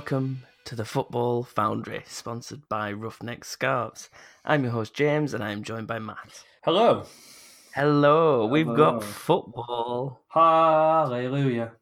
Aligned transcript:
Hello 0.00 0.16
welcome 0.16 0.46
to 0.64 0.74
the 0.74 0.86
Football 0.86 1.42
Foundry, 1.42 2.02
sponsored 2.06 2.66
by 2.70 2.90
Ruffneck 2.90 3.44
Scarves. 3.44 4.08
I'm 4.46 4.62
your 4.62 4.72
host 4.72 4.94
James, 4.94 5.34
and 5.34 5.44
I'm 5.44 5.62
joined 5.62 5.88
by 5.88 5.98
Matt. 5.98 6.42
Hello. 6.64 7.04
Hello, 7.74 8.46
we've 8.46 8.66
got 8.66 9.04
football. 9.04 10.22
Hallelujah. 10.28 11.72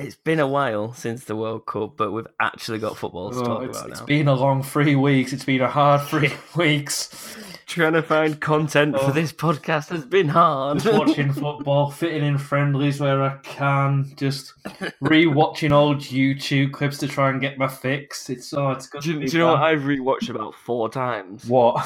It's 0.00 0.14
been 0.16 0.38
a 0.40 0.46
while 0.46 0.92
since 0.92 1.24
the 1.24 1.34
World 1.36 1.66
Cup, 1.66 1.96
but 1.96 2.12
we've 2.12 2.26
actually 2.40 2.78
got 2.78 2.96
football 2.96 3.30
to 3.30 3.38
Oh, 3.38 3.44
talk 3.44 3.62
it's 3.64 3.78
about 3.78 3.90
it's 3.90 4.00
now. 4.00 4.06
been 4.06 4.28
a 4.28 4.34
long 4.34 4.62
three 4.62 4.94
weeks. 4.96 5.32
It's 5.32 5.44
been 5.44 5.60
a 5.60 5.68
hard 5.68 6.02
three 6.02 6.32
weeks. 6.56 7.36
Trying 7.66 7.92
to 7.94 8.02
find 8.02 8.40
content 8.40 8.96
for 8.96 9.06
Oh. 9.06 9.10
this 9.12 9.32
podcast 9.32 9.88
has 9.90 10.04
been 10.06 10.28
hard. 10.28 10.80
Just 10.80 10.98
watching 10.98 11.32
football, 11.34 11.90
fitting 11.90 12.24
in 12.24 12.38
friendlies 12.38 13.00
where 13.00 13.22
I 13.22 13.36
can, 13.42 14.10
just 14.16 14.54
re-watching 15.00 15.72
old 15.72 15.98
YouTube 15.98 16.72
clips 16.72 16.98
to 16.98 17.08
try 17.08 17.28
and 17.30 17.40
get 17.40 17.58
my 17.58 17.68
fix. 17.68 18.30
It's 18.30 18.52
oh, 18.54 18.70
it's 18.70 18.86
good. 18.86 19.02
do, 19.02 19.08
to 19.08 19.14
you- 19.14 19.20
be 19.20 19.26
do 19.26 19.32
you 19.36 19.42
know 19.44 19.52
what. 19.52 19.62
I've 19.62 19.80
rewatched 19.80 20.30
about 20.30 20.54
four 20.54 20.88
times? 20.88 21.44
What? 21.46 21.84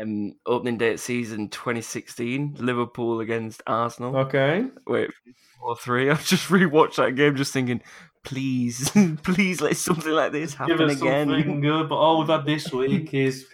Um, 0.00 0.34
opening 0.44 0.78
day 0.78 0.96
season 0.96 1.48
2016, 1.48 2.56
Liverpool 2.58 3.20
against 3.20 3.62
Arsenal. 3.66 4.16
Okay. 4.16 4.66
Wait, 4.86 5.10
four 5.58 5.76
three. 5.76 6.10
I've 6.10 6.24
just 6.26 6.48
rewatched 6.48 6.96
that 6.96 7.14
game, 7.16 7.36
just 7.36 7.52
thinking, 7.52 7.80
please, 8.24 8.90
please 9.22 9.60
let 9.60 9.76
something 9.76 10.12
like 10.12 10.32
this 10.32 10.52
Give 10.52 10.68
happen 10.68 10.90
us 10.90 11.00
again. 11.00 11.28
something 11.28 11.60
good. 11.60 11.88
But 11.88 11.96
all 11.96 12.18
we've 12.18 12.28
had 12.28 12.44
this 12.44 12.70
week 12.72 13.14
is 13.14 13.46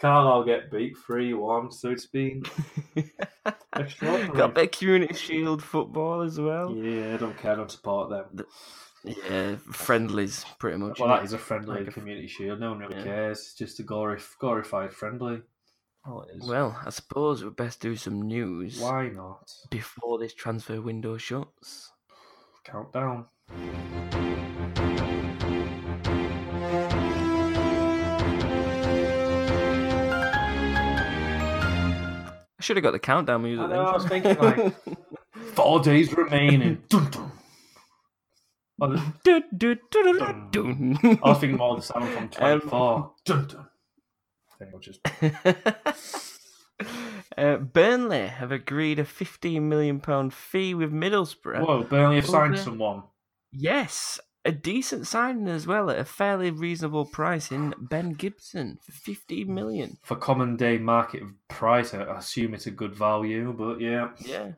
Carlisle 0.00 0.44
get 0.44 0.70
beat 0.70 0.96
three 1.06 1.34
one. 1.34 1.72
So 1.72 1.90
it's 1.90 2.06
been 2.06 2.44
extraordinary. 3.76 4.36
Got 4.36 4.50
a 4.50 4.52
bit 4.52 4.72
Community 4.72 5.14
Shield 5.14 5.62
football 5.62 6.22
as 6.22 6.38
well. 6.38 6.74
Yeah, 6.74 7.14
I 7.14 7.16
don't 7.16 7.36
care. 7.36 7.52
I 7.52 7.56
don't 7.56 7.70
support 7.70 8.10
them. 8.10 8.46
Yeah, 9.04 9.56
friendlies 9.72 10.44
pretty 10.58 10.76
much. 10.78 10.98
Well, 11.00 11.08
that 11.08 11.24
is 11.24 11.32
a 11.32 11.38
friendly 11.38 11.78
Like 11.80 11.88
a- 11.88 11.92
community 11.92 12.26
shield. 12.26 12.60
No 12.60 12.70
one 12.70 12.80
really 12.80 12.96
Yeah. 12.96 13.04
cares. 13.04 13.38
It's 13.38 13.54
just 13.54 13.80
a 13.80 13.82
glorif- 13.84 14.36
glorified 14.38 14.92
friendly. 14.92 15.40
All 16.06 16.22
it 16.22 16.36
is. 16.36 16.48
Well, 16.48 16.78
I 16.84 16.90
suppose 16.90 17.44
we'd 17.44 17.56
best 17.56 17.80
do 17.80 17.96
some 17.96 18.22
news 18.22 18.80
Why 18.80 19.08
not? 19.08 19.50
before 19.70 20.18
this 20.18 20.32
transfer 20.34 20.80
window 20.80 21.16
shuts. 21.18 21.92
Countdown. 22.64 23.26
I 32.50 32.60
should 32.60 32.76
have 32.76 32.82
got 32.82 32.90
the 32.92 32.98
countdown 32.98 33.42
music 33.42 33.64
I 33.64 33.68
then. 33.68 33.76
know, 33.76 33.84
I 33.84 33.92
was 33.94 34.06
thinking, 34.06 34.36
like- 34.38 34.74
Four 35.54 35.80
days 35.80 36.12
remaining. 36.12 36.82
dun, 36.88 37.10
dun. 37.10 37.32
Oh. 38.80 38.86
I 41.22 41.28
was 41.30 41.38
thinking 41.38 41.56
more 41.56 41.70
of 41.76 41.80
the 41.80 41.82
sound 41.86 42.08
from 42.10 42.28
24. 42.28 42.94
Um, 42.96 43.10
dun, 43.24 43.46
dun. 43.46 43.66
I 44.60 44.64
think 44.64 44.74
I'll 44.74 44.80
uh, 47.36 47.56
Burnley 47.58 48.26
have 48.26 48.52
agreed 48.52 48.98
a 48.98 49.04
£15 49.04 49.62
million 49.62 50.00
fee 50.30 50.74
with 50.74 50.92
Middlesbrough. 50.92 51.66
Whoa, 51.66 51.82
Burnley 51.84 52.16
have 52.16 52.26
signed 52.26 52.54
Okay. 52.54 52.62
someone. 52.62 53.02
Yes, 53.52 54.20
a 54.44 54.52
decent 54.52 55.06
signing 55.06 55.48
as 55.48 55.66
well 55.66 55.90
at 55.90 55.98
a 55.98 56.04
fairly 56.04 56.50
reasonable 56.50 57.04
price 57.04 57.50
in 57.50 57.74
Ben 57.78 58.10
Gibson 58.10 58.78
for 58.84 58.92
15 58.92 59.52
million. 59.52 59.98
For 60.02 60.16
common 60.16 60.56
day 60.56 60.78
market 60.78 61.22
price, 61.48 61.92
I 61.94 62.02
assume 62.16 62.54
it's 62.54 62.66
a 62.66 62.70
good 62.70 62.94
value, 62.94 63.52
but 63.56 63.80
yeah. 63.80 64.10
Yeah. 64.24 64.52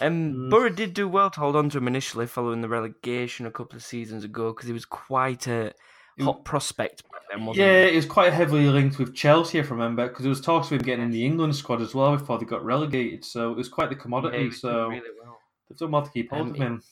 Um, 0.00 0.32
Mm. 0.34 0.50
Boro 0.50 0.68
did 0.70 0.92
do 0.94 1.06
well 1.08 1.30
to 1.30 1.40
hold 1.40 1.54
on 1.56 1.70
to 1.70 1.78
him 1.78 1.86
initially 1.86 2.26
following 2.26 2.60
the 2.62 2.68
relegation 2.68 3.46
a 3.46 3.50
couple 3.50 3.76
of 3.76 3.84
seasons 3.84 4.24
ago 4.24 4.52
because 4.52 4.66
he 4.66 4.72
was 4.72 4.84
quite 4.84 5.46
a 5.46 5.72
hot 6.20 6.44
prospect 6.44 7.02
then, 7.30 7.44
Yeah, 7.54 7.84
it 7.86 7.96
was 7.96 8.06
quite 8.06 8.32
heavily 8.32 8.68
linked 8.68 8.98
with 8.98 9.14
Chelsea, 9.14 9.58
if 9.58 9.66
I 9.66 9.74
remember, 9.74 10.06
because 10.06 10.22
there 10.22 10.28
was 10.28 10.40
talks 10.40 10.66
of 10.68 10.72
him 10.74 10.82
getting 10.82 11.04
in 11.06 11.10
the 11.10 11.24
England 11.24 11.56
squad 11.56 11.80
as 11.82 11.94
well 11.94 12.16
before 12.16 12.38
they 12.38 12.44
got 12.44 12.64
relegated. 12.64 13.24
So 13.24 13.50
it 13.50 13.56
was 13.56 13.68
quite 13.68 13.88
the 13.88 13.96
commodity. 13.96 14.38
doing 14.38 14.52
so 14.52 14.88
really 14.88 15.00
well. 15.20 15.38
they've 15.68 15.78
done 15.78 15.90
well 15.90 16.02
to 16.02 16.10
keep 16.10 16.30
hold 16.30 16.42
Um, 16.42 16.50
of 16.50 16.56
him. 16.56 16.82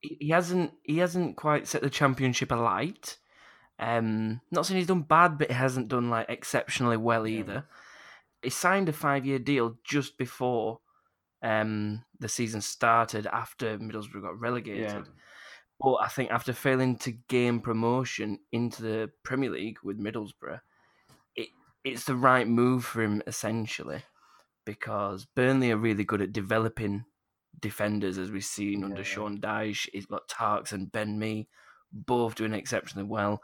he 0.00 0.16
he 0.20 0.28
hasn't 0.30 0.72
he 0.82 0.98
hasn't 0.98 1.36
quite 1.36 1.66
set 1.68 1.82
the 1.82 1.90
championship 1.90 2.50
alight. 2.50 3.16
Um, 3.78 4.40
not 4.50 4.66
saying 4.66 4.78
he's 4.78 4.88
done 4.88 5.02
bad, 5.02 5.38
but 5.38 5.48
he 5.48 5.54
hasn't 5.54 5.88
done 5.88 6.10
like 6.10 6.28
exceptionally 6.28 6.96
well 6.96 7.26
Yeah. 7.26 7.38
either. 7.40 7.64
He 8.42 8.50
signed 8.50 8.88
a 8.88 8.92
five 8.92 9.24
year 9.24 9.38
deal 9.38 9.78
just 9.84 10.18
before 10.18 10.80
um 11.42 12.04
the 12.18 12.28
season 12.28 12.60
started 12.60 13.26
after 13.28 13.78
Middlesbrough 13.78 14.22
got 14.22 14.38
relegated. 14.40 14.82
Yeah. 14.90 15.02
But 15.80 15.94
I 15.96 16.08
think 16.08 16.30
after 16.30 16.52
failing 16.52 16.96
to 16.98 17.12
gain 17.28 17.60
promotion 17.60 18.40
into 18.50 18.82
the 18.82 19.10
Premier 19.22 19.50
League 19.50 19.78
with 19.84 20.00
Middlesbrough, 20.00 20.60
it 21.36 21.48
it's 21.84 22.04
the 22.04 22.16
right 22.16 22.48
move 22.48 22.84
for 22.84 23.02
him 23.02 23.22
essentially, 23.26 24.02
because 24.66 25.24
Burnley 25.36 25.70
are 25.70 25.76
really 25.76 26.04
good 26.04 26.20
at 26.20 26.32
developing 26.32 27.04
defenders, 27.60 28.18
as 28.18 28.30
we've 28.30 28.44
seen 28.44 28.82
under 28.84 28.98
Yeah. 28.98 29.02
Sean 29.04 29.40
Dyche. 29.40 29.88
He's 29.92 30.06
got 30.06 30.28
Tarks 30.28 30.72
and 30.72 30.90
Ben 30.90 31.18
Mee, 31.18 31.48
both 31.92 32.34
doing 32.34 32.54
exceptionally 32.54 33.06
well, 33.08 33.42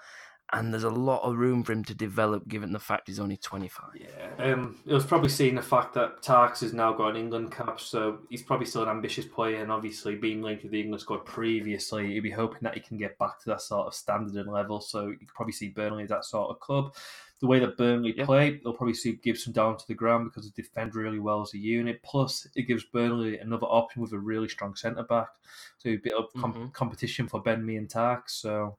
and 0.55 0.73
there's 0.73 0.85
a 0.85 0.91
lot 0.91 1.23
of 1.23 1.37
room 1.37 1.63
for 1.63 1.73
him 1.73 1.85
to 1.85 1.95
develop, 1.95 2.47
given 2.49 2.73
the 2.73 2.79
fact 2.79 3.09
he's 3.09 3.19
only 3.21 3.37
25. 3.37 3.87
Yeah, 3.97 4.53
um, 4.53 4.79
it 4.87 4.93
was 4.95 5.05
probably 5.05 5.29
seeing 5.29 5.55
the 5.55 5.63
fact 5.63 5.95
that 5.95 6.23
Tarks 6.23 6.61
has 6.61 6.73
now 6.73 6.93
got 6.93 7.09
an 7.11 7.17
England 7.17 7.53
cap, 7.53 7.81
so 7.81 8.21
he's 8.31 8.43
probably 8.43 8.67
still 8.67 8.83
an 8.83 8.89
ambitious 8.89 9.27
player, 9.27 9.63
and 9.63 9.71
obviously 9.73 10.15
being 10.17 10.43
linked 10.43 10.63
with 10.63 10.73
the 10.73 10.81
England 10.81 11.01
squad 11.03 11.25
previously, 11.25 12.13
he'd 12.15 12.21
be 12.21 12.31
hoping 12.31 12.61
that 12.63 12.75
he 12.75 12.81
can 12.81 12.97
get 12.97 13.19
back 13.19 13.39
to 13.41 13.51
that 13.51 13.61
sort 13.63 13.87
of 13.87 13.95
standard 13.95 14.35
and 14.37 14.53
level. 14.53 14.81
So 14.81 15.09
you 15.09 15.17
could 15.19 15.29
probably 15.29 15.53
see 15.53 15.69
Burnley 15.69 16.05
as 16.05 16.09
that 16.11 16.25
sort 16.25 16.51
of 16.51 16.61
club. 16.61 16.95
The 17.41 17.49
way 17.49 17.59
that 17.59 17.77
Burnley 17.77 18.15
Yeah. 18.17 18.25
play, 18.25 18.61
they'll 18.63 18.73
probably 18.73 18.95
see 18.95 19.13
Gibson 19.23 19.53
down 19.53 19.77
to 19.77 19.87
the 19.87 19.93
ground 19.95 20.25
because 20.31 20.45
they 20.51 20.63
defend 20.63 20.95
really 20.95 21.19
well 21.19 21.43
as 21.43 21.53
a 21.53 21.59
unit. 21.59 22.01
Plus, 22.03 22.47
it 22.55 22.63
gives 22.63 22.85
Burnley 22.85 23.39
another 23.39 23.67
option 23.67 24.01
with 24.01 24.13
a 24.13 24.19
really 24.19 24.49
strong 24.49 24.75
centre 24.77 25.03
back, 25.03 25.29
so 25.77 25.91
a 25.91 25.97
bit 25.97 26.13
of 26.15 26.33
com- 26.41 26.55
Mhm. 26.55 26.73
competition 26.73 27.29
for 27.29 27.43
Ben, 27.43 27.67
Me, 27.67 27.77
and 27.77 27.89
Tarks. 27.89 28.31
So 28.31 28.79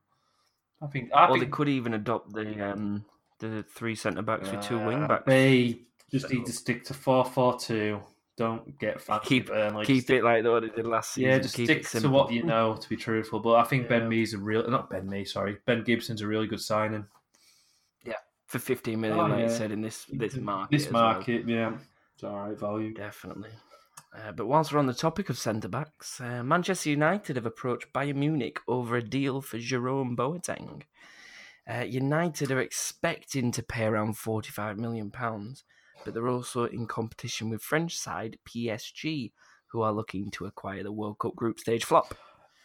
I 0.81 0.87
think 0.87 1.11
I 1.13 1.27
Or 1.27 1.39
they 1.39 1.45
could 1.45 1.69
even 1.69 1.93
adopt 1.93 2.33
the 2.33 2.71
um, 2.71 3.05
the 3.39 3.63
three 3.69 3.95
centre 3.95 4.21
backs 4.21 4.49
with 4.51 4.61
two 4.61 4.77
wing 4.77 5.07
backs. 5.07 5.23
They 5.25 5.79
just 6.11 6.29
need 6.29 6.45
to 6.45 6.51
stick 6.53 6.83
to 6.85 6.93
four 6.93 7.25
four 7.25 7.57
two. 7.59 8.01
Don't 8.37 8.77
get 8.79 8.99
fancy 8.99 9.27
Keep- 9.29 9.47
Burnley. 9.47 9.85
Keep 9.85 9.95
Just- 9.95 10.09
it 10.09 10.23
like 10.23 10.43
what 10.43 10.59
they 10.63 10.67
did 10.69 10.85
last 10.85 11.13
season. 11.13 11.29
yeah, 11.29 11.37
just 11.39 11.55
keep 11.55 11.67
stick 11.67 12.01
to 12.01 12.09
what 12.09 12.33
you 12.33 12.43
know. 12.43 12.75
To 12.75 12.89
be 12.89 12.97
truthful, 12.97 13.39
but 13.39 13.53
I 13.55 13.63
think 13.63 13.83
Yeah. 13.83 13.99
Ben 13.99 14.09
Mee's 14.09 14.33
a 14.33 14.37
real 14.37 14.69
not 14.69 14.89
Ben 14.89 15.07
Mee. 15.09 15.23
Sorry, 15.23 15.57
Ben 15.65 15.83
Gibson's 15.83 16.21
a 16.21 16.27
really 16.27 16.45
good 16.47 16.59
signing. 16.59 17.05
Yeah, 18.03 18.15
for 18.47 18.59
15 18.59 18.99
million, 18.99 19.19
Oh, 19.19 19.25
like 19.27 19.39
you 19.43 19.49
said, 19.49 19.71
in 19.71 19.81
this 19.81 20.05
this 20.11 20.35
market. 20.35 20.71
This 20.77 20.87
as 20.87 20.91
well. 20.93 21.03
market, 21.13 21.47
yeah, 21.47 21.77
it's 22.13 22.23
all 22.25 22.35
right 22.49 22.59
value. 22.59 22.93
Definitely. 22.93 23.51
Uh, 24.15 24.31
but 24.31 24.47
whilst 24.47 24.71
we're 24.71 24.79
on 24.79 24.85
the 24.85 24.93
topic 24.93 25.29
of 25.29 25.37
centre 25.37 25.67
backs, 25.67 26.21
uh, 26.21 26.41
Manchester 26.43 26.89
United 26.89 27.35
have 27.35 27.45
approached 27.45 27.91
Bayern 27.93 28.15
Munich 28.15 28.59
over 28.67 28.95
a 28.95 29.03
deal 29.03 29.41
for 29.41 29.57
Jerome 29.57 30.15
Boateng. 30.15 30.83
Uh, 31.69 31.83
United 31.83 32.51
are 32.51 32.59
expecting 32.59 33.51
to 33.51 33.63
pay 33.63 33.85
around 33.85 34.15
£45 34.15 34.77
million, 34.77 35.11
but 35.11 36.13
they're 36.13 36.27
also 36.27 36.65
in 36.65 36.85
competition 36.85 37.49
with 37.49 37.61
French 37.61 37.97
side 37.97 38.37
PSG, 38.47 39.31
who 39.67 39.81
are 39.81 39.91
looking 39.91 40.31
to 40.31 40.45
acquire 40.45 40.83
the 40.83 40.91
World 40.91 41.19
Cup 41.19 41.35
group 41.35 41.59
stage 41.59 41.83
flop. 41.83 42.15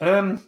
Um, 0.01 0.43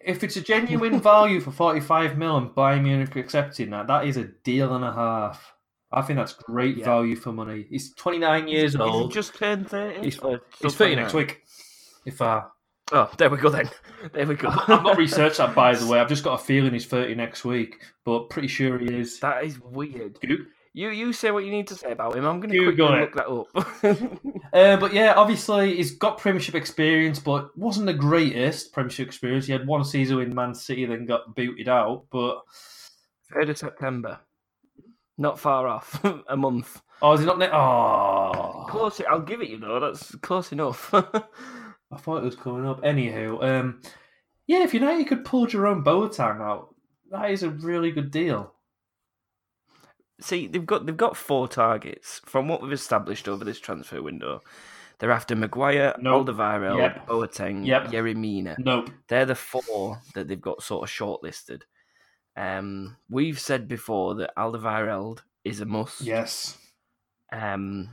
if 0.00 0.22
it's 0.22 0.36
a 0.36 0.40
genuine 0.40 1.00
value 1.00 1.40
for 1.40 1.50
forty 1.50 1.80
five 1.80 2.16
mil 2.16 2.36
and 2.36 2.50
Bayern 2.50 2.82
Munich 2.82 3.16
accepting 3.16 3.70
that, 3.70 3.88
that 3.88 4.06
is 4.06 4.16
a 4.16 4.24
deal 4.44 4.74
and 4.76 4.84
a 4.84 4.92
half. 4.92 5.54
I 5.90 6.02
think 6.02 6.18
that's 6.18 6.34
great 6.34 6.76
Yeah. 6.76 6.84
value 6.84 7.16
for 7.16 7.32
money. 7.32 7.66
He's 7.70 7.94
twenty 7.94 8.18
nine 8.18 8.46
years 8.48 8.74
Is 8.74 8.80
he 8.80 8.82
old. 8.82 9.12
just 9.12 9.34
turned 9.34 9.68
30? 9.70 10.00
He's- 10.02 10.18
He's 10.62 10.74
thirty 10.74 10.94
next 10.96 11.14
week. 11.14 11.42
If 12.04 12.20
I. 12.22 12.42
Oh, 12.92 13.10
there 13.18 13.28
we 13.30 13.36
go 13.36 13.50
then. 13.50 13.68
There 14.12 14.26
we 14.26 14.34
go. 14.36 14.48
I've 14.48 14.82
not 14.82 14.96
researched 14.96 15.38
that 15.38 15.54
by 15.54 15.74
the 15.74 15.86
way. 15.90 15.98
I've 16.00 16.08
just 16.08 16.24
got 16.24 16.40
a 16.40 16.44
feeling 16.44 16.72
he's 16.72 16.86
30 16.86 17.14
next 17.16 17.44
week, 17.44 17.80
but 18.04 18.30
pretty 18.30 18.48
sure 18.48 18.78
he 18.78 18.86
is. 18.86 19.18
That 19.20 19.44
is 19.44 19.58
weird. 19.60 20.18
You 20.74 20.90
you 20.90 21.12
say 21.12 21.30
what 21.32 21.44
you 21.44 21.50
need 21.50 21.66
to 21.68 21.74
say 21.74 21.90
about 21.90 22.14
him. 22.16 22.24
I'm 22.24 22.38
going 22.40 22.50
to 22.52 22.64
quickly 22.64 23.00
look 23.00 23.14
that 23.14 23.28
up. 23.28 24.28
Uh, 24.52 24.76
but 24.78 24.94
yeah, 24.94 25.12
obviously 25.14 25.76
he's 25.76 25.90
got 25.96 26.16
Premiership 26.18 26.54
experience, 26.54 27.18
but 27.18 27.56
wasn't 27.58 27.84
the 27.86 27.92
greatest 27.92 28.72
Premiership 28.72 29.06
experience. 29.06 29.44
He 29.46 29.52
had 29.52 29.66
one 29.66 29.84
season 29.84 30.20
in 30.20 30.34
Man 30.34 30.54
City, 30.54 30.86
then 30.86 31.04
got 31.04 31.34
booted 31.34 31.68
out. 31.68 32.04
But 32.10 32.40
Third 33.32 33.50
of 33.50 33.58
September. 33.58 34.20
Not 35.18 35.38
far 35.38 35.66
off. 35.66 36.02
a 36.28 36.36
month. 36.36 36.80
oh, 37.02 37.12
is 37.12 37.20
he 37.20 37.26
not? 37.26 37.38
Ne- 37.38 37.50
oh, 37.52 38.66
Close. 38.68 39.00
I'll 39.10 39.20
give 39.20 39.42
it 39.42 39.50
you 39.50 39.58
though. 39.58 39.80
That's 39.80 40.14
close 40.16 40.52
enough. 40.52 40.90
I 40.94 41.96
thought 41.96 42.18
it 42.18 42.24
was 42.24 42.36
coming 42.36 42.66
up. 42.66 42.82
Anywho, 42.82 43.42
um, 43.42 43.80
yeah, 44.46 44.62
if 44.62 44.74
United 44.74 45.08
could 45.08 45.24
pull 45.24 45.46
Jerome 45.46 45.82
Boateng 45.84 46.40
out, 46.40 46.74
that 47.10 47.30
is 47.30 47.42
a 47.42 47.50
really 47.50 47.90
good 47.90 48.10
deal. 48.10 48.54
See, 50.20 50.46
they've 50.48 50.66
got 50.66 50.84
they've 50.86 50.96
got 50.96 51.16
four 51.16 51.46
targets 51.48 52.20
from 52.24 52.48
what 52.48 52.62
we've 52.62 52.72
established 52.72 53.28
over 53.28 53.44
this 53.44 53.60
transfer 53.60 54.02
window. 54.02 54.40
They're 54.98 55.12
after 55.12 55.36
Maguire, 55.36 55.94
Nope. 56.00 56.26
Alderweireld, 56.26 56.78
Yep. 56.78 57.06
Boateng, 57.06 57.64
Yep. 57.64 57.86
Yerry 57.92 58.16
Mina. 58.16 58.56
Nope. 58.58 58.90
They're 59.08 59.26
the 59.26 59.36
four 59.36 60.00
that 60.14 60.26
they've 60.26 60.40
got 60.40 60.60
sort 60.62 60.82
of 60.88 60.92
shortlisted. 60.92 61.62
Um, 62.38 62.96
we've 63.10 63.38
said 63.40 63.66
before 63.66 64.14
that 64.16 64.30
Alderweireld 64.36 65.20
is 65.44 65.60
a 65.60 65.64
must. 65.66 66.00
Yes. 66.00 66.56
Um, 67.32 67.88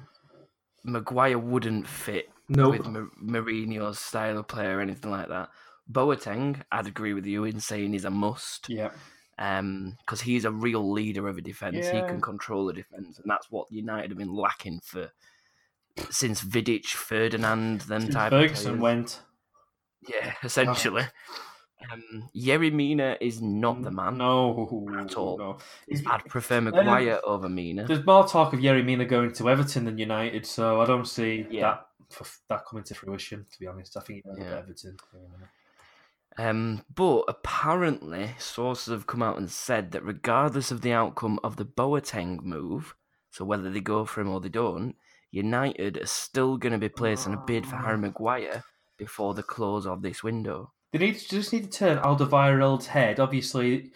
Maguire 0.83 1.39
wouldn't 1.39 1.88
fit 1.88 2.30
Nope. 2.47 2.77
with 2.77 2.88
Ma- 2.88 3.39
Mourinho's 3.39 3.97
style 3.97 4.38
of 4.38 4.47
play 4.47 4.68
or 4.68 4.81
anything 4.81 5.09
like 5.09 5.30
that. 5.30 5.50
Boateng, 5.92 6.62
I'd 6.71 6.86
agree 6.88 7.13
with 7.13 7.25
you 7.25 7.44
in 7.45 7.59
saying 7.59 7.94
he's 7.94 8.06
a 8.06 8.12
must. 8.12 8.69
Yeah. 8.69 8.92
Um, 9.39 9.97
because 10.06 10.21
he's 10.21 10.45
a 10.45 10.51
real 10.51 10.91
leader 10.91 11.27
of 11.27 11.38
a 11.38 11.41
defence. 11.41 11.88
He 11.88 12.00
can 12.01 12.21
control 12.21 12.68
the 12.68 12.74
defence, 12.74 13.18
and 13.19 13.30
that's 13.30 13.51
what 13.51 13.71
United 13.71 14.12
have 14.12 14.18
been 14.18 14.33
lacking 14.33 14.80
for 14.83 15.12
since 16.09 16.41
Vidic, 16.44 16.86
Ferdinand, 16.86 17.81
then 17.81 18.01
Since 18.01 18.13
type 18.13 18.30
Ferguson 18.31 18.75
of 18.75 18.80
went. 18.80 19.21
Yeah, 20.07 20.33
essentially. 20.44 21.03
Um, 21.92 22.30
Yerry 22.36 22.72
Mina 22.72 23.18
is 23.19 23.42
not 23.42 23.81
the 23.81 23.92
man. 23.92 24.18
No. 24.18 24.68
At 25.00 25.16
all. 25.16 25.38
No. 25.38 25.57
I'd 26.07 26.25
prefer 26.25 26.62
Maguire 26.62 27.19
over 27.24 27.50
Mina. 27.50 27.86
There's 27.86 28.06
more 28.06 28.27
talk 28.27 28.54
of 28.54 28.60
Yerry 28.60 28.83
Mina 28.83 29.06
going 29.06 29.33
to 29.33 29.50
Everton 29.50 29.86
than 29.86 29.98
United, 29.98 30.45
so 30.45 30.81
I 30.81 30.86
don't 30.86 31.07
see 31.07 31.45
Yeah. 31.50 31.62
that 31.62 31.88
that 32.50 32.66
coming 32.66 32.83
to 32.86 32.94
fruition. 32.95 33.45
To 33.51 33.60
be 33.60 33.68
honest, 33.68 33.98
I 33.98 34.00
think 34.01 34.25
end 34.25 34.38
Yeah. 34.39 34.57
Everton. 34.57 34.98
Um, 36.38 36.83
but 36.94 37.24
apparently, 37.27 38.36
sources 38.38 38.92
have 38.92 39.07
come 39.07 39.24
out 39.24 39.38
and 39.38 39.50
said 39.50 39.92
that 39.92 40.04
regardless 40.04 40.69
of 40.72 40.81
the 40.81 40.92
outcome 40.92 41.39
of 41.44 41.56
the 41.56 41.66
Boateng 41.66 42.42
move, 42.44 42.95
so 43.31 43.45
whether 43.45 43.69
they 43.69 43.80
go 43.80 44.06
for 44.06 44.22
him 44.22 44.30
or 44.30 44.42
they 44.42 44.50
don't, 44.50 44.95
United 45.31 45.98
are 46.01 46.06
still 46.06 46.57
going 46.57 46.74
to 46.74 46.80
be 46.80 46.89
placing 46.89 47.33
a 47.33 47.38
bid 47.38 47.66
for 47.66 47.77
Harry 47.77 47.98
Maguire 47.98 48.63
before 48.98 49.33
the 49.33 49.44
close 49.44 49.86
of 49.86 50.01
this 50.01 50.24
window. 50.24 50.72
They 50.97 51.07
need 51.07 51.18
to 51.19 51.27
just 51.30 51.51
need 51.51 51.71
to 51.71 51.77
turn 51.77 51.97
Alderweireld's 51.97 52.88
head. 52.88 53.19
Obviously, 53.19 53.92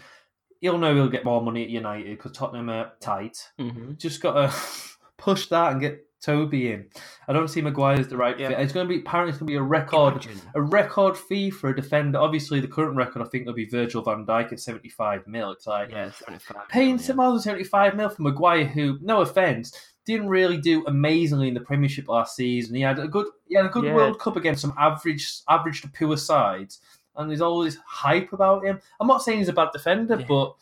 he'll 0.59 0.77
know 0.77 0.93
he'll 0.95 1.07
get 1.07 1.23
more 1.25 1.41
money 1.41 1.63
at 1.63 1.69
United 1.69 2.17
because 2.17 2.33
Tottenham 2.33 2.69
are 2.69 2.91
tight. 2.99 3.37
Mm-hmm. 3.59 3.93
Just 3.97 4.21
got 4.21 4.33
to 4.33 4.55
push 5.17 5.47
that 5.47 5.71
and 5.71 5.81
get 5.81 6.05
Toby 6.21 6.73
in. 6.73 6.87
I 7.29 7.33
don't 7.33 7.47
see 7.47 7.61
Maguire 7.61 7.97
as 7.99 8.09
the 8.09 8.17
right 8.17 8.37
Yeah. 8.37 8.49
fit. 8.49 8.59
It's 8.59 8.73
going 8.73 8.85
to 8.85 8.93
be 8.93 8.99
apparently 8.99 9.29
it's 9.29 9.39
going 9.39 9.47
to 9.47 9.51
be 9.53 9.57
a 9.57 9.61
record 9.61 10.25
Imagine. 10.25 10.41
a 10.53 10.61
record 10.61 11.15
fee 11.17 11.49
for 11.49 11.69
a 11.69 11.75
defender. 11.75 12.19
Obviously, 12.19 12.59
the 12.59 12.67
current 12.67 12.97
record 12.97 13.21
I 13.21 13.25
think 13.25 13.45
will 13.45 13.53
be 13.53 13.63
Virgil 13.65 14.01
van 14.01 14.25
Dijk 14.25 14.51
at 14.51 14.59
seventy 14.59 14.89
five 14.89 15.25
mil. 15.27 15.51
It's 15.51 15.65
like 15.65 15.91
Yeah, 15.91 16.11
75. 16.11 16.67
paying 16.67 16.97
yeah. 16.97 16.97
some 16.97 17.15
more 17.17 17.31
than 17.31 17.39
seventy 17.41 17.63
five 17.63 17.95
mil 17.95 18.09
for 18.09 18.21
Maguire, 18.23 18.65
who, 18.65 18.99
no 19.01 19.21
offense, 19.21 19.73
didn't 20.13 20.29
really 20.29 20.57
do 20.57 20.85
amazingly 20.87 21.47
in 21.47 21.53
the 21.53 21.59
Premiership 21.61 22.07
last 22.07 22.35
season. 22.35 22.75
He 22.75 22.81
had 22.81 22.99
a 22.99 23.07
good, 23.07 23.27
he 23.47 23.55
had 23.55 23.65
a 23.65 23.69
good 23.69 23.85
Yeah. 23.85 23.93
World 23.95 24.19
Cup 24.19 24.35
against 24.35 24.61
some 24.61 24.73
average, 24.77 25.41
average 25.47 25.81
to 25.81 25.89
poor 25.89 26.17
sides, 26.17 26.81
and 27.15 27.29
there's 27.29 27.41
all 27.41 27.59
this 27.63 27.77
hype 27.85 28.33
about 28.33 28.65
him. 28.65 28.79
I'm 28.99 29.07
not 29.07 29.23
saying 29.23 29.39
he's 29.39 29.49
a 29.49 29.53
bad 29.53 29.69
defender, 29.73 30.17
Yeah. 30.19 30.25
but 30.27 30.55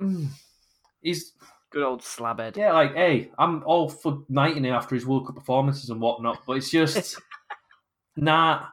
mm, 0.00 0.26
he's 1.02 1.32
Good 1.70 1.82
old 1.82 2.00
slabhead. 2.00 2.56
yeah, 2.56 2.72
like 2.72 2.94
hey, 2.94 3.30
I'm 3.38 3.62
all 3.64 3.88
for 3.90 4.22
knighting 4.30 4.64
him 4.64 4.72
after 4.72 4.94
his 4.94 5.04
World 5.06 5.26
Cup 5.26 5.34
performances 5.36 5.90
and 5.90 6.00
whatnot, 6.00 6.40
but 6.46 6.56
it's 6.56 6.70
just 6.70 7.18
nah. 8.16 8.66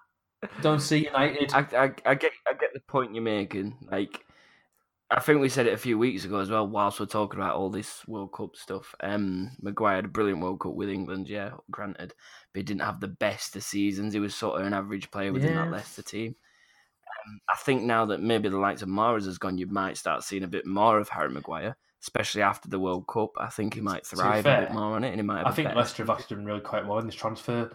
Don't 0.62 0.80
see 0.80 1.06
United. 1.06 1.52
I, 1.54 1.60
I, 1.76 1.84
I 2.06 2.16
get 2.16 2.32
I 2.48 2.54
get 2.54 2.74
the 2.74 2.80
point 2.88 3.14
you're 3.16 3.24
making. 3.24 3.76
Like, 3.92 4.24
I 5.16 5.22
think 5.22 5.40
we 5.40 5.48
said 5.48 5.66
it 5.66 5.74
a 5.74 5.78
few 5.78 5.98
weeks 5.98 6.26
ago 6.26 6.40
as 6.40 6.50
well. 6.50 6.68
Whilst 6.68 7.00
we're 7.00 7.06
talking 7.06 7.40
about 7.40 7.56
all 7.56 7.70
this 7.70 8.06
World 8.06 8.34
Cup 8.34 8.58
stuff, 8.58 8.94
um, 9.00 9.52
Maguire 9.62 9.96
had 9.96 10.06
a 10.06 10.10
brilliant 10.10 10.42
World 10.42 10.60
Cup 10.60 10.74
with 10.74 10.90
England. 10.90 11.30
Yeah, 11.30 11.52
granted, 11.72 12.14
but 12.52 12.60
he 12.60 12.64
didn't 12.64 12.82
have 12.82 13.00
the 13.00 13.08
best 13.08 13.56
of 13.56 13.64
seasons. 13.64 14.14
He 14.14 14.20
was 14.20 14.36
sort 14.36 14.60
of 14.60 14.68
an 14.68 14.74
average 14.74 15.10
player 15.12 15.32
within 15.32 15.54
Yeah. 15.54 15.64
that 15.64 15.72
Leicester 15.72 16.02
team. 16.02 16.36
Um, 17.08 17.40
I 17.50 17.56
think 17.56 17.84
now 17.84 18.06
that 18.08 18.22
maybe 18.22 18.50
the 18.50 18.58
likes 18.58 18.82
of 18.82 18.90
Mahrez 18.90 19.26
has 19.26 19.38
gone, 19.38 19.58
you 19.58 19.68
might 19.68 19.96
start 19.96 20.24
seeing 20.24 20.44
a 20.44 20.48
bit 20.48 20.66
more 20.66 21.00
of 21.00 21.08
Harry 21.08 21.30
Maguire, 21.30 21.78
especially 22.02 22.42
after 22.42 22.68
the 22.68 22.80
World 22.80 23.08
Cup. 23.08 23.32
I 23.40 23.48
think 23.48 23.76
he 23.76 23.82
might 23.82 24.06
thrive 24.06 24.46
a 24.46 24.62
bit 24.64 24.74
more 24.74 24.96
on 24.98 25.06
it, 25.06 25.10
and 25.10 25.18
he 25.18 25.22
might. 25.24 25.48
I 25.48 25.52
think 25.52 25.74
Leicester 25.74 26.04
have 26.04 26.10
actually 26.10 26.36
done 26.36 26.46
really 26.46 26.60
quite 26.60 26.86
well 26.86 27.00
in 27.00 27.06
this 27.06 27.16
transfer. 27.16 27.72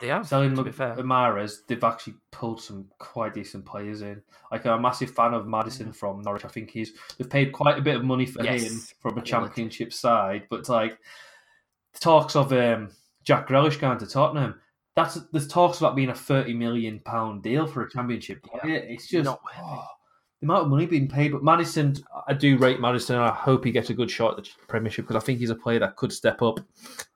They 0.00 0.08
have, 0.08 0.26
Selling 0.26 0.56
to 0.56 0.64
be 0.64 0.72
fair. 0.72 0.96
Mahrez, 0.96 1.58
they've 1.68 1.82
actually 1.82 2.14
pulled 2.32 2.60
some 2.60 2.86
quite 2.98 3.32
decent 3.32 3.64
players 3.64 4.02
in. 4.02 4.20
Like 4.50 4.66
I'm 4.66 4.78
a 4.78 4.82
massive 4.82 5.10
fan 5.10 5.34
of 5.34 5.46
Maddison 5.46 5.92
from 5.92 6.20
Norwich. 6.20 6.44
I 6.44 6.48
think 6.48 6.70
he's 6.70 6.92
they've 7.16 7.30
paid 7.30 7.52
quite 7.52 7.78
a 7.78 7.82
bit 7.82 7.96
of 7.96 8.04
money 8.04 8.26
for 8.26 8.42
Yes, 8.42 8.62
him 8.62 8.80
from 9.00 9.18
a 9.18 9.22
championship 9.22 9.92
side. 9.92 10.46
But 10.50 10.68
like 10.68 10.98
talks 12.00 12.34
of 12.34 12.52
um, 12.52 12.90
Jack 13.22 13.48
Grealish 13.48 13.80
going 13.80 13.98
to 13.98 14.06
Tottenham. 14.06 14.60
That's 14.96 15.14
there's 15.32 15.48
talks 15.48 15.78
about 15.78 15.96
being 15.96 16.10
a 16.10 16.14
thirty 16.14 16.54
million 16.54 17.00
pound 17.00 17.42
deal 17.42 17.66
for 17.66 17.82
a 17.82 17.90
championship 17.90 18.42
player. 18.42 18.76
It's 18.76 19.08
just 19.08 19.28
oh, 19.28 19.86
the 20.40 20.46
amount 20.46 20.64
of 20.64 20.70
money 20.70 20.86
being 20.86 21.08
paid. 21.08 21.32
But 21.32 21.44
Maddison, 21.44 21.96
I 22.26 22.34
do 22.34 22.58
rate 22.58 22.80
Maddison. 22.80 23.16
and 23.16 23.24
I 23.24 23.32
hope 23.32 23.64
he 23.64 23.70
gets 23.70 23.90
a 23.90 23.94
good 23.94 24.10
shot 24.10 24.38
at 24.38 24.44
the 24.44 24.50
Premiership 24.66 25.06
because 25.06 25.22
I 25.22 25.24
think 25.24 25.38
he's 25.38 25.50
a 25.50 25.56
player 25.56 25.78
that 25.78 25.96
could 25.96 26.12
step 26.12 26.42
up 26.42 26.58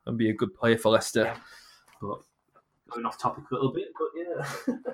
and 0.06 0.16
be 0.16 0.30
a 0.30 0.34
good 0.34 0.54
player 0.54 0.78
for 0.78 0.90
Leicester. 0.90 1.24
Yeah. 1.24 1.36
But 2.00 2.18
going 2.90 3.06
off 3.06 3.18
topic 3.18 3.44
a 3.50 3.54
little 3.54 3.72
bit, 3.72 3.88
but 3.98 4.08
yeah. 4.74 4.84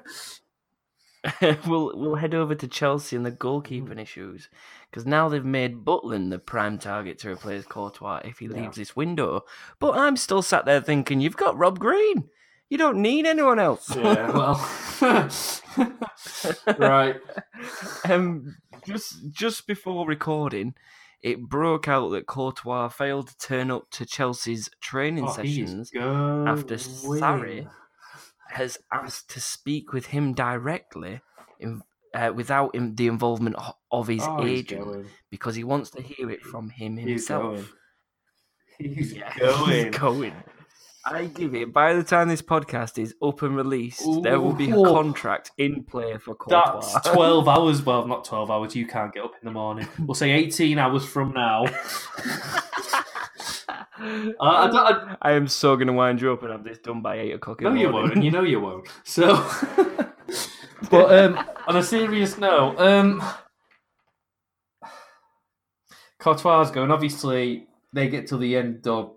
we'll 1.67 1.93
we'll 1.96 2.14
head 2.17 2.35
over 2.35 2.55
to 2.55 2.69
Chelsea 2.69 3.17
and 3.17 3.25
the 3.25 3.32
goalkeeping 3.32 3.99
issues 4.00 4.49
because 4.91 5.06
now 5.06 5.29
they've 5.29 5.44
made 5.44 5.85
Butland 5.85 6.31
the 6.31 6.38
prime 6.38 6.79
target 6.79 7.19
to 7.20 7.31
replace 7.31 7.64
Courtois 7.64 8.20
if 8.25 8.38
he 8.38 8.46
Yeah. 8.46 8.52
leaves 8.62 8.76
this 8.76 8.94
window. 8.94 9.43
But 9.79 9.96
I'm 9.96 10.17
still 10.17 10.43
sat 10.43 10.67
there 10.67 10.81
thinking, 10.82 11.20
you've 11.20 11.37
got 11.37 11.56
Rob 11.56 11.79
Green. 11.79 12.29
You 12.69 12.79
don't 12.79 13.00
need 13.02 13.26
anyone 13.26 13.58
else. 13.58 13.94
yeah, 13.94 14.31
well, 14.32 14.70
right. 16.79 17.17
um, 18.08 18.56
just 18.87 19.31
just 19.31 19.67
before 19.67 20.06
recording, 20.06 20.75
it 21.23 21.41
broke 21.43 21.88
out 21.88 22.08
that 22.11 22.26
Courtois 22.26 22.88
failed 22.88 23.29
to 23.29 23.38
turn 23.38 23.70
up 23.70 23.91
to 23.93 24.06
Chelsea's 24.06 24.69
training 24.81 25.25
Oh, 25.29 25.32
sessions 25.32 25.91
after 25.94 26.76
Sarri 26.76 27.69
has 28.55 28.79
asked 28.93 29.31
to 29.31 29.41
speak 29.41 29.93
with 29.93 30.06
him 30.06 30.33
directly 30.35 31.21
in, 31.61 31.83
uh, 32.15 32.32
without 32.34 32.75
in, 32.75 32.94
the 32.94 33.06
involvement 33.08 33.56
of 33.91 34.06
his 34.08 34.23
Oh, 34.25 34.44
agent 34.46 35.06
because 35.31 35.55
he 35.55 35.65
wants 35.65 35.91
to 35.91 36.03
hear 36.03 36.31
it 36.31 36.43
from 36.43 36.70
him 36.70 36.96
He's 36.96 37.08
himself. 37.29 37.43
going. 37.43 37.67
He's 38.94 39.13
Yeah, 39.13 39.32
going. 39.39 39.87
he's 39.87 39.99
going. 39.99 40.32
I 41.06 41.27
give 41.27 41.55
it. 41.55 41.70
By 41.73 41.93
the 41.93 42.03
time 42.03 42.29
this 42.29 42.41
podcast 42.41 42.96
is 42.99 43.15
up 43.23 43.43
and 43.43 43.55
released, 43.55 44.03
there 44.23 44.41
will 44.41 44.55
be 44.55 44.70
a 44.70 44.75
contract 44.75 45.51
in 45.58 45.84
play 45.84 46.17
for 46.17 46.34
Courtois. 46.34 46.81
That's 46.94 47.11
12 47.11 47.46
hours. 47.46 47.82
Well, 47.84 48.06
not 48.06 48.25
12 48.25 48.51
hours. 48.51 48.75
You 48.75 48.87
can't 48.87 49.13
get 49.13 49.23
up 49.23 49.32
in 49.43 49.44
the 49.44 49.53
morning. 49.53 49.87
We'll 49.99 50.15
say 50.15 50.31
18 50.31 50.79
hours 50.79 51.05
from 51.05 51.34
now. 51.34 51.67
I, 54.05 54.37
I, 54.41 54.70
don't- 54.70 55.19
I, 55.23 55.32
am 55.32 55.49
so 55.49 55.77
going 55.77 55.87
to 55.87 55.93
wind 55.93 56.20
you 56.20 56.32
up 56.32 56.43
and 56.43 56.53
have 56.53 56.65
this 56.65 56.79
done 56.79 57.01
by 57.01 57.19
eight 57.19 57.32
o'clock. 57.32 57.61
In 57.61 57.65
no, 57.65 57.73
the 57.73 57.81
you 57.81 57.93
won't. 57.93 58.13
And 58.13 58.25
you 58.25 58.31
know 58.31 58.43
you 58.43 58.61
won't. 58.61 58.87
So, 59.05 59.37
but 60.91 61.19
um, 61.19 61.44
on 61.67 61.77
a 61.77 61.82
serious 61.82 62.37
note, 62.39 62.77
um, 62.79 63.23
Courtois 66.19 66.70
going. 66.70 66.91
Obviously, 66.91 67.67
they 67.93 68.08
get 68.08 68.27
till 68.27 68.39
the 68.39 68.56
end 68.56 68.87
of 68.87 69.13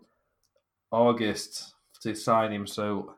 August 0.92 1.74
to 2.02 2.16
sign 2.16 2.52
him. 2.54 2.66
So, 2.68 3.16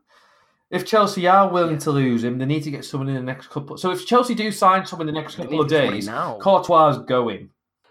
if 0.72 0.86
Chelsea 0.86 1.28
are 1.28 1.50
willing 1.50 1.78
to 1.80 1.92
lose 1.92 2.24
him, 2.24 2.38
they 2.38 2.46
need 2.46 2.64
to 2.64 2.72
get 2.72 2.86
someone 2.86 3.10
in 3.10 3.16
the 3.16 3.22
next 3.22 3.50
couple. 3.50 3.78
So, 3.78 3.92
if 3.92 4.06
Chelsea 4.06 4.34
do 4.34 4.52
sign 4.52 4.86
someone 4.86 5.08
in 5.08 5.14
the 5.14 5.20
next 5.22 5.36
couple 5.36 5.62
of 5.62 5.68
days. 5.68 6.08
Courtois 6.40 6.98
going. 6.98 7.50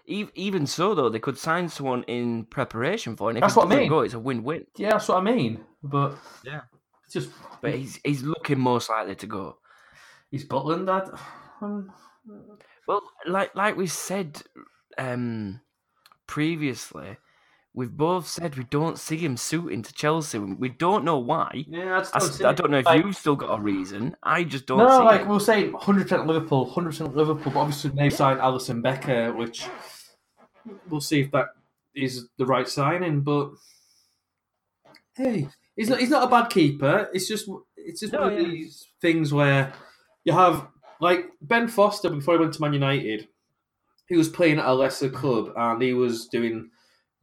Ev- 0.09 0.31
Even 0.35 0.65
so, 0.65 0.95
though, 0.95 1.09
they 1.09 1.19
could 1.19 1.37
sign 1.37 1.69
someone 1.69 2.03
in 2.03 2.45
preparation 2.45 3.15
for 3.15 3.29
it. 3.29 3.35
And 3.35 3.43
That's 3.43 3.55
what 3.55 3.71
I 3.71 3.75
mean. 3.75 3.89
Go, 3.89 3.99
it's 4.01 4.13
a 4.15 4.19
win-win. 4.19 4.65
Yeah, 4.77 4.91
that's 4.91 5.07
what 5.07 5.17
I 5.17 5.21
mean. 5.21 5.63
But 5.83 6.17
Yeah. 6.43 6.61
it's 7.05 7.13
just 7.13 7.29
But 7.61 7.75
he's 7.75 7.99
he's 8.03 8.23
looking 8.23 8.59
most 8.59 8.89
likely 8.89 9.15
to 9.15 9.27
go. 9.27 9.57
he's 10.31 10.47
Butland 10.47 10.85
that. 10.87 11.09
Um, 11.61 11.91
Well, 12.87 13.01
like 13.27 13.53
like 13.55 13.77
we 13.77 13.87
said 13.87 14.41
um, 14.97 15.61
previously, 16.27 17.17
we've 17.73 17.95
both 17.95 18.27
said 18.27 18.57
we 18.57 18.63
don't 18.65 18.97
see 18.99 19.17
him 19.17 19.37
suiting 19.37 19.81
to 19.83 19.93
Chelsea. 19.93 20.39
We 20.39 20.69
don't 20.69 21.03
know 21.05 21.17
why. 21.19 21.65
yeah, 21.67 21.95
I, 21.97 21.99
just 21.99 22.15
I, 22.15 22.19
don't 22.19 22.31
see 22.33 22.45
I 22.45 22.53
don't 22.53 22.71
know 22.71 22.77
if 22.79 22.85
Like- 22.85 23.03
you've 23.05 23.15
still 23.15 23.35
got 23.35 23.59
a 23.59 23.61
reason. 23.61 24.15
I 24.23 24.43
just 24.43 24.65
don't 24.65 24.77
No, 24.79 24.99
see 24.99 25.03
like 25.05 25.21
it. 25.21 25.27
we'll 25.27 25.39
say 25.39 25.69
100% 25.69 26.25
Liverpool, 26.27 26.71
100% 26.71 27.15
Liverpool. 27.15 27.51
But 27.53 27.59
obviously 27.59 27.91
they've 27.91 28.13
signed 28.13 28.39
Alisson 28.39 28.81
Becker, 28.81 29.33
which 29.33 29.65
we'll 30.89 31.01
see 31.01 31.21
if 31.21 31.31
that 31.31 31.47
is 31.95 32.27
the 32.37 32.45
right 32.45 32.67
signing. 32.67 33.21
But 33.21 33.51
hey, 35.15 35.47
he's 35.75 35.89
not, 35.89 35.99
he's 35.99 36.09
not 36.09 36.23
a 36.23 36.29
bad 36.31 36.49
keeper. 36.49 37.09
It's 37.13 37.27
just 37.27 37.49
it's 37.77 38.01
just 38.01 38.13
No, 38.13 38.21
one 38.21 38.33
of 38.33 38.39
yeah. 38.39 38.47
these 38.47 38.87
things 39.01 39.33
where 39.33 39.73
you 40.23 40.33
have 40.33 40.67
like 41.01 41.25
Ben 41.41 41.67
Foster 41.67 42.09
before 42.09 42.35
he 42.35 42.39
went 42.39 42.53
to 42.55 42.61
Man 42.61 42.73
United. 42.73 43.27
He 44.07 44.17
was 44.17 44.29
playing 44.29 44.59
at 44.59 44.65
a 44.65 44.73
lesser 44.73 45.09
club 45.09 45.53
and 45.55 45.81
he 45.81 45.93
was 45.93 46.27
doing 46.27 46.71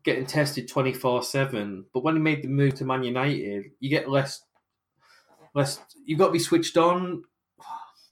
getting 0.05 0.27
tested 0.27 0.69
twenty 0.69 0.93
four 0.93 1.23
seven. 1.23 1.87
But 1.93 2.05
when 2.05 2.17
he 2.17 2.23
made 2.23 2.43
the 2.43 2.49
move 2.49 2.75
to 2.77 2.85
Man 2.85 3.03
United, 3.05 3.67
you 3.81 3.91
get 3.91 4.09
less, 4.09 4.43
less. 5.55 5.81
You've 6.05 6.19
got 6.19 6.27
to 6.27 6.33
be 6.33 6.39
switched 6.39 6.77
on. 6.77 7.25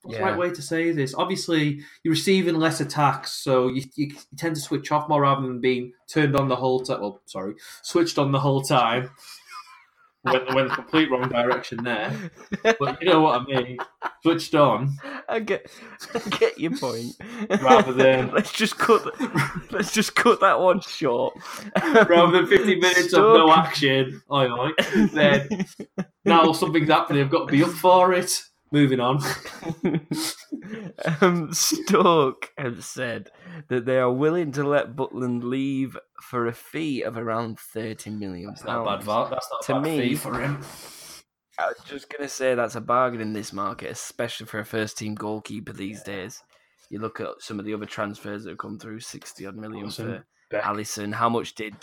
What's 0.05 0.19
the 0.19 0.23
Yeah. 0.23 0.29
right 0.31 0.39
way 0.39 0.51
to 0.51 0.63
say 0.63 0.93
this? 0.93 1.15
Obviously, 1.15 1.81
you're 2.03 2.13
receiving 2.13 2.57
less 2.57 2.81
attacks, 2.81 3.33
so 3.33 3.69
you, 3.69 3.83
you, 3.97 4.15
tend 4.37 4.55
to 4.57 4.61
switch 4.61 4.93
off 4.93 5.09
more 5.09 5.23
rather 5.23 5.41
than 5.43 5.61
being 5.61 5.93
turned 6.09 6.37
on 6.37 6.49
the 6.49 6.57
whole 6.57 6.81
time. 6.81 7.01
Well, 7.01 7.23
sorry, 7.25 7.55
switched 7.83 8.19
on 8.19 8.31
the 8.31 8.39
whole 8.41 8.61
time. 8.61 9.11
went, 10.25 10.55
went 10.55 10.69
the 10.69 10.75
complete 10.75 11.11
wrong 11.11 11.29
direction 11.29 11.83
there, 11.85 12.13
but 12.63 13.01
you 13.01 13.09
know 13.09 13.21
what 13.21 13.41
I 13.41 13.45
mean. 13.45 13.79
Switched 14.23 14.55
on. 14.55 14.95
I 15.29 15.41
get, 15.41 15.71
I 16.15 16.19
get 16.31 16.59
your 16.59 16.77
point. 16.77 17.13
Rather 17.63 17.93
than- 17.93 18.31
let's 18.35 18.53
just 18.53 18.79
cut, 18.79 19.07
let's 19.71 19.93
just 19.93 20.15
cut 20.15 20.41
that 20.41 20.61
one 20.61 20.81
short. 20.81 21.35
rather 22.09 22.33
than 22.33 22.47
50 22.47 22.75
minutes 22.81 23.13
of 23.15 23.23
no 23.23 23.53
action. 23.53 24.21
Oi, 24.31 24.51
oi. 24.51 24.71
Then 25.13 25.49
now 26.25 26.53
something's 26.53 26.89
happening. 26.89 27.23
I've 27.23 27.31
got 27.31 27.47
to 27.47 27.53
be 27.53 27.63
up 27.63 27.71
for 27.71 28.13
it. 28.13 28.43
Moving 28.75 28.99
on. 28.99 29.23
um, 31.21 31.53
Stoke 31.53 32.51
have 32.59 32.85
said 32.85 33.31
that 33.69 33.87
they 33.87 33.99
are 33.99 34.11
willing 34.13 34.51
to 34.53 34.65
let 34.67 34.97
Butland 34.97 35.45
leave 35.45 35.97
for 36.21 36.47
a 36.49 36.53
fee 36.53 37.03
of 37.03 37.17
around 37.17 37.59
thirty 37.61 38.11
million 38.11 38.49
That's 38.49 38.65
not 38.65 38.83
a 38.83 38.85
bad 38.97 39.05
val- 39.05 39.29
That's 39.31 39.49
not 39.51 39.63
a 39.63 39.67
To 39.67 39.73
bad 39.75 39.83
me- 39.83 39.99
fee 40.09 40.15
for 40.17 40.41
him. 40.41 40.61
I 41.57 41.67
was 41.69 41.77
just 41.87 42.11
gonna 42.11 42.29
say 42.29 42.57
that's 42.57 42.75
a 42.75 42.81
bargain 42.81 43.21
in 43.21 43.33
this 43.33 43.53
market, 43.53 43.93
especially 43.93 44.47
for 44.47 44.59
a 44.59 44.65
first-team 44.65 45.15
goalkeeper 45.15 45.73
these 45.73 46.03
days. 46.03 46.43
You 46.91 46.99
look 46.99 47.21
at 47.21 47.29
some 47.39 47.61
of 47.61 47.65
the 47.65 47.75
other 47.75 47.87
transfers 47.87 48.43
that 48.43 48.51
have 48.51 48.59
come 48.59 48.79
through, 48.81 48.99
sixty 49.01 49.47
odd 49.47 49.55
million 49.57 49.87
Alisson, 49.87 49.95
for 50.19 50.27
Beck. 50.51 50.65
Alisson. 50.65 51.15
How 51.15 51.29
much 51.29 51.55
did 51.55 51.75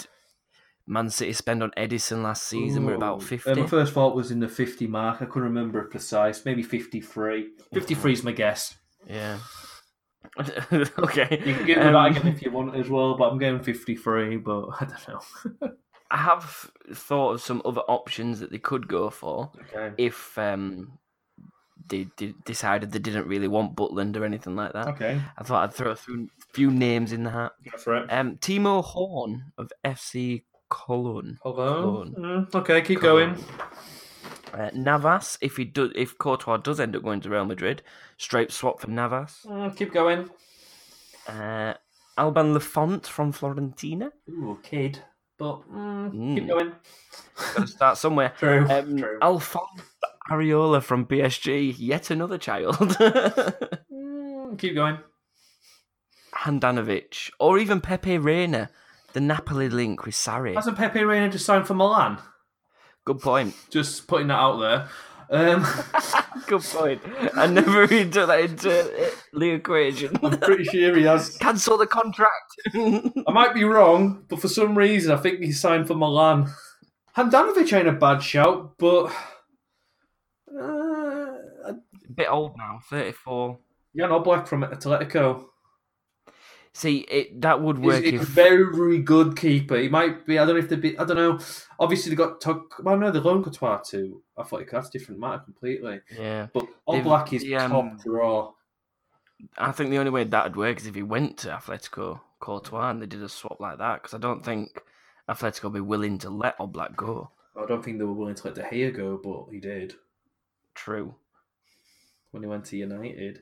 Man 0.92 1.10
City 1.10 1.32
spend 1.32 1.64
on 1.64 1.72
Ederson 1.78 2.22
last 2.22 2.44
season? 2.44 2.86
We're 2.86 2.96
about 2.96 3.24
fifty. 3.24 3.50
Uh, 3.50 3.56
my 3.56 3.66
first 3.66 3.94
thought 3.94 4.14
was 4.14 4.30
in 4.30 4.42
the 4.42 4.50
50 4.50 4.88
mark. 4.88 5.22
I 5.22 5.26
couldn't 5.26 5.44
remember 5.44 5.80
it 5.80 5.90
precise. 5.90 6.44
Maybe 6.44 6.62
53. 6.64 7.48
53 7.74 8.12
is 8.14 8.24
my 8.24 8.34
guess. 8.34 8.76
Yeah. 9.08 9.40
okay. 10.40 11.42
You 11.46 11.56
can 11.56 11.66
give 11.66 11.78
me 11.78 11.84
Um, 11.84 11.94
that 11.94 12.18
again 12.18 12.28
if 12.28 12.42
you 12.42 12.52
want 12.52 12.76
as 12.76 12.90
well, 12.90 13.16
but 13.16 13.32
I'm 13.32 13.38
going 13.38 13.62
53, 13.64 14.36
but 14.38 14.68
I 14.82 14.86
don't 14.86 15.08
know. 15.62 15.72
I 16.12 16.18
have 16.18 16.70
thought 16.94 17.32
of 17.36 17.42
some 17.42 17.62
other 17.64 17.82
options 17.88 18.42
that 18.42 18.52
they 18.52 18.60
could 18.60 18.90
go 18.90 19.10
for 19.10 19.50
Okay. 19.74 19.94
if 19.98 20.38
um, 20.38 20.98
they, 21.88 22.08
they 22.18 22.34
decided 22.44 22.92
they 22.92 23.00
didn't 23.00 23.28
really 23.28 23.48
want 23.48 23.78
Butland 23.78 24.18
or 24.18 24.26
anything 24.26 24.58
like 24.58 24.74
that. 24.74 24.88
Okay. 24.90 25.22
I 25.38 25.44
thought 25.44 25.64
I'd 25.64 25.74
throw 25.74 25.92
a 25.92 25.96
few, 25.96 26.28
few 26.54 26.70
names 26.70 27.14
in 27.14 27.24
the 27.24 27.30
hat. 27.32 27.54
Go 27.72 27.78
for 27.78 27.96
it. 27.96 28.12
Um, 28.12 28.36
Timo 28.38 28.84
Horn 28.84 29.54
of 29.58 29.72
FC 29.86 30.44
Cologne. 30.72 31.38
Cologne. 31.44 32.16
Mm, 32.18 32.56
okay, 32.56 32.82
keep 32.82 33.02
going. 33.02 33.36
Uh, 34.54 34.70
Navas, 34.74 35.38
if 35.42 35.58
he 35.58 35.66
does, 35.66 35.92
if 35.96 36.18
Courtois 36.18 36.58
does 36.58 36.80
end 36.80 36.96
up 36.96 37.04
going 37.04 37.22
to 37.22 37.30
Real 37.30 37.46
Madrid, 37.46 37.84
straight 38.18 38.52
swap 38.52 38.82
for 38.82 38.90
Navas. 38.90 39.46
Mm, 39.46 39.76
keep 39.76 39.94
going. 39.94 40.30
Uh, 41.28 41.74
Alban 42.18 42.54
Lafont 42.54 43.06
from 43.06 43.32
Fiorentina. 43.32 44.12
Ooh, 44.30 44.60
kid. 44.64 45.00
But 45.38 45.62
mm, 45.72 46.12
keep 46.36 46.44
Mm. 46.46 46.48
going. 46.48 46.72
Got 47.56 47.62
to 47.62 47.68
start 47.68 47.98
somewhere. 47.98 48.34
True. 48.40 48.66
Um, 48.70 48.98
True. 48.98 49.20
Alphonse 49.22 49.82
Areola 50.30 50.82
from 50.82 51.06
PSG, 51.06 51.76
yet 51.78 52.10
another 52.10 52.38
child. 52.38 52.78
Mm, 53.94 54.58
keep 54.58 54.74
going. 54.76 54.98
Handanovic, 56.36 57.30
or 57.40 57.58
even 57.60 57.82
Pepe 57.82 58.18
Reina, 58.18 58.70
the 59.14 59.22
Napoli 59.22 59.70
link 59.70 60.06
with 60.06 60.16
Sarri. 60.16 60.56
Hasn't 60.56 60.78
Pepe 60.78 61.04
Reina 61.04 61.30
just 61.30 61.46
signed 61.46 61.68
for 61.68 61.74
Milan? 61.74 62.18
Good 63.06 63.20
point. 63.20 63.56
Just 63.70 64.08
putting 64.08 64.28
that 64.28 64.36
out 64.36 64.60
there. 64.60 64.90
Um, 65.32 65.66
Good 66.48 66.62
point. 66.62 67.02
I 67.36 67.48
never 67.48 67.84
even 67.92 68.12
took 68.12 68.28
that 68.28 68.40
into 68.42 69.14
the 69.34 69.50
equation. 69.52 70.18
I'm 70.22 70.38
pretty 70.40 70.66
sure 70.66 70.96
he 70.96 71.04
has. 71.04 71.38
Cancel 71.38 71.78
the 71.78 71.88
contract. 71.88 72.54
I 72.76 73.32
might 73.32 73.54
be 73.54 73.64
wrong, 73.64 74.26
but 74.28 74.42
for 74.42 74.50
some 74.50 74.78
reason 74.78 75.12
I 75.12 75.18
think 75.18 75.40
he 75.40 75.52
signed 75.52 75.88
for 75.88 75.96
Milan. 75.96 76.52
Handanovic 77.16 77.72
ain't 77.74 77.88
a 77.88 77.94
bad 77.94 78.20
shout, 78.22 78.78
but 78.78 79.12
uh, 80.58 81.02
Bit 82.14 82.28
old 82.30 82.58
now, 82.58 82.80
34. 82.90 83.58
Jan 83.96 84.10
Oblak 84.10 84.48
from 84.48 84.64
Atletico. 84.64 85.46
See, 86.74 87.00
it 87.00 87.42
that 87.42 87.62
would 87.62 87.80
work 87.80 88.04
he's 88.04 88.14
a 88.14 88.16
if 88.16 88.28
very 88.30 89.00
good 89.00 89.36
keeper. 89.36 89.78
He 89.78 89.90
might 89.90 90.26
be. 90.26 90.40
I 90.40 90.46
don't 90.46 90.56
know 90.56 90.62
if 90.62 90.70
they 90.70 90.78
be. 90.78 90.98
I 90.98 91.04
don't 91.04 91.18
know. 91.18 91.40
Obviously, 91.80 92.12
they 92.12 92.16
got. 92.16 92.40
Tug, 92.40 92.62
well, 92.82 92.98
no, 92.98 93.12
they 93.12 93.20
loaned 93.20 93.44
Courtois 93.44 93.80
to. 93.90 94.22
I 94.38 94.44
thought 94.44 94.66
that's 94.72 94.88
a 94.88 94.92
different 94.92 95.20
matter 95.20 95.40
completely. 95.40 96.00
yeah. 96.18 96.48
But 96.54 96.68
They've- 96.90 97.04
Oblak 97.04 97.34
is 97.34 97.42
the, 97.42 97.56
um, 97.58 97.72
top 97.72 98.04
draw. 98.04 98.54
I 99.58 99.72
think 99.72 99.90
the 99.90 99.98
only 99.98 100.12
way 100.12 100.24
that 100.24 100.44
would 100.46 100.56
work 100.56 100.80
is 100.80 100.86
if 100.88 100.96
he 100.96 101.04
went 101.04 101.38
to 101.40 101.50
Atletico 101.50 102.22
Courtois 102.40 102.92
and 102.92 103.02
they 103.02 103.06
did 103.08 103.24
a 103.24 103.30
swap 103.30 103.60
like 103.60 103.80
that. 103.80 104.02
Because 104.02 104.14
I 104.14 104.20
don't 104.20 104.46
think 104.46 104.82
Atletico 105.28 105.64
would 105.64 105.74
be 105.74 105.82
willing 105.82 106.20
to 106.20 106.30
let 106.30 106.58
Oblak 106.58 106.96
go. 106.96 107.32
I 107.60 107.66
don't 107.66 107.84
think 107.84 107.98
they 107.98 108.06
were 108.06 108.14
willing 108.14 108.36
to 108.36 108.48
let 108.48 108.56
De 108.56 108.64
Gea 108.64 108.96
go, 108.96 109.20
but 109.22 109.52
he 109.54 109.60
did 109.60 109.96
True. 110.74 111.16
when 112.32 112.44
he 112.44 112.48
went 112.48 112.64
to 112.66 112.78
United. 112.78 113.42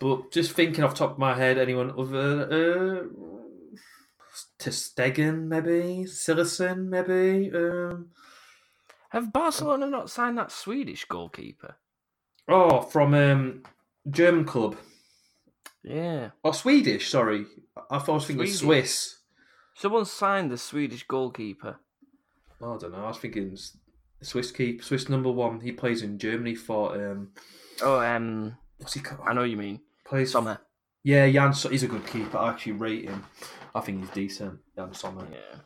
But 0.00 0.32
just 0.32 0.52
thinking 0.52 0.84
off 0.84 0.90
the 0.94 0.98
top 0.98 1.12
of 1.12 1.18
my 1.18 1.34
head, 1.34 1.58
anyone 1.58 1.92
other 1.96 2.48
uh, 2.50 3.74
Stegen 4.58 5.46
maybe, 5.46 6.04
Cillessen 6.04 6.88
maybe. 6.88 7.50
Um, 7.54 8.10
Have 9.10 9.32
Barcelona 9.32 9.86
not 9.86 10.10
signed 10.10 10.38
that 10.38 10.52
Swedish 10.52 11.04
goalkeeper? 11.04 11.76
oh, 12.48 12.82
from 12.82 13.14
um, 13.14 13.62
German 14.10 14.44
club. 14.44 14.76
Yeah. 15.82 16.30
Oh, 16.42 16.52
Swedish. 16.52 17.10
Sorry, 17.10 17.46
I 17.90 17.98
thought 17.98 18.08
I 18.08 18.14
was 18.14 18.26
thinking 18.26 18.46
Swedish. 18.46 18.60
Swiss. 18.60 19.18
Someone 19.76 20.04
signed 20.04 20.50
the 20.50 20.58
Swedish 20.58 21.06
goalkeeper. 21.06 21.78
Oh, 22.60 22.74
I 22.74 22.78
don't 22.78 22.92
know. 22.92 23.04
I 23.04 23.08
was 23.08 23.18
thinking 23.18 23.56
Swiss 24.22 24.50
keep 24.50 24.82
Swiss 24.82 25.08
number 25.08 25.30
one. 25.30 25.60
He 25.60 25.72
plays 25.72 26.02
in 26.02 26.18
Germany 26.18 26.54
for 26.54 26.94
um. 26.94 27.30
Oh, 27.82 28.00
um, 28.00 28.56
What's 28.78 28.94
he 28.94 29.00
called? 29.00 29.20
I 29.26 29.32
know 29.32 29.42
what 29.42 29.50
you 29.50 29.56
mean. 29.56 29.80
Plays 30.04 30.32
Sommer. 30.32 30.60
Yeah, 31.02 31.24
Yann. 31.24 31.52
He's 31.52 31.82
a 31.82 31.88
good 31.88 32.06
keeper. 32.06 32.38
I 32.38 32.50
actually 32.50 32.72
rate 32.72 33.04
him. 33.04 33.24
I 33.74 33.80
think 33.80 34.00
he's 34.00 34.10
decent, 34.10 34.60
Yann 34.76 34.94
Sommer. 34.94 35.26
Yeah. 35.30 35.58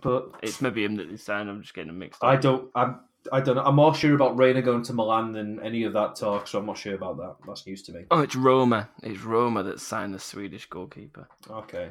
But 0.00 0.32
It's 0.42 0.60
maybe 0.62 0.84
him 0.84 0.96
that 0.96 1.10
they 1.10 1.16
signed. 1.16 1.50
I'm 1.50 1.60
just 1.62 1.74
getting 1.74 1.98
mixed 1.98 2.22
up. 2.22 2.30
I 2.30 2.36
don't. 2.36 2.70
I'm. 2.74 3.00
I 3.30 3.40
don't 3.40 3.54
know. 3.54 3.62
I'm 3.62 3.76
more 3.76 3.94
sure 3.94 4.14
about 4.16 4.36
Reina 4.36 4.62
going 4.62 4.82
to 4.84 4.92
Milan 4.92 5.32
than 5.32 5.60
any 5.60 5.84
of 5.84 5.92
that 5.92 6.16
talk, 6.16 6.48
so 6.48 6.58
I'm 6.58 6.66
not 6.66 6.76
sure 6.78 6.94
about 6.94 7.18
that. 7.18 7.36
That's 7.46 7.64
news 7.66 7.82
to 7.84 7.92
me. 7.92 8.04
Oh, 8.10 8.20
it's 8.20 8.34
Roma. 8.34 8.88
It's 9.02 9.20
Roma 9.22 9.62
that 9.62 9.78
signed 9.80 10.12
the 10.12 10.18
Swedish 10.18 10.66
goalkeeper. 10.66 11.28
Okay. 11.48 11.90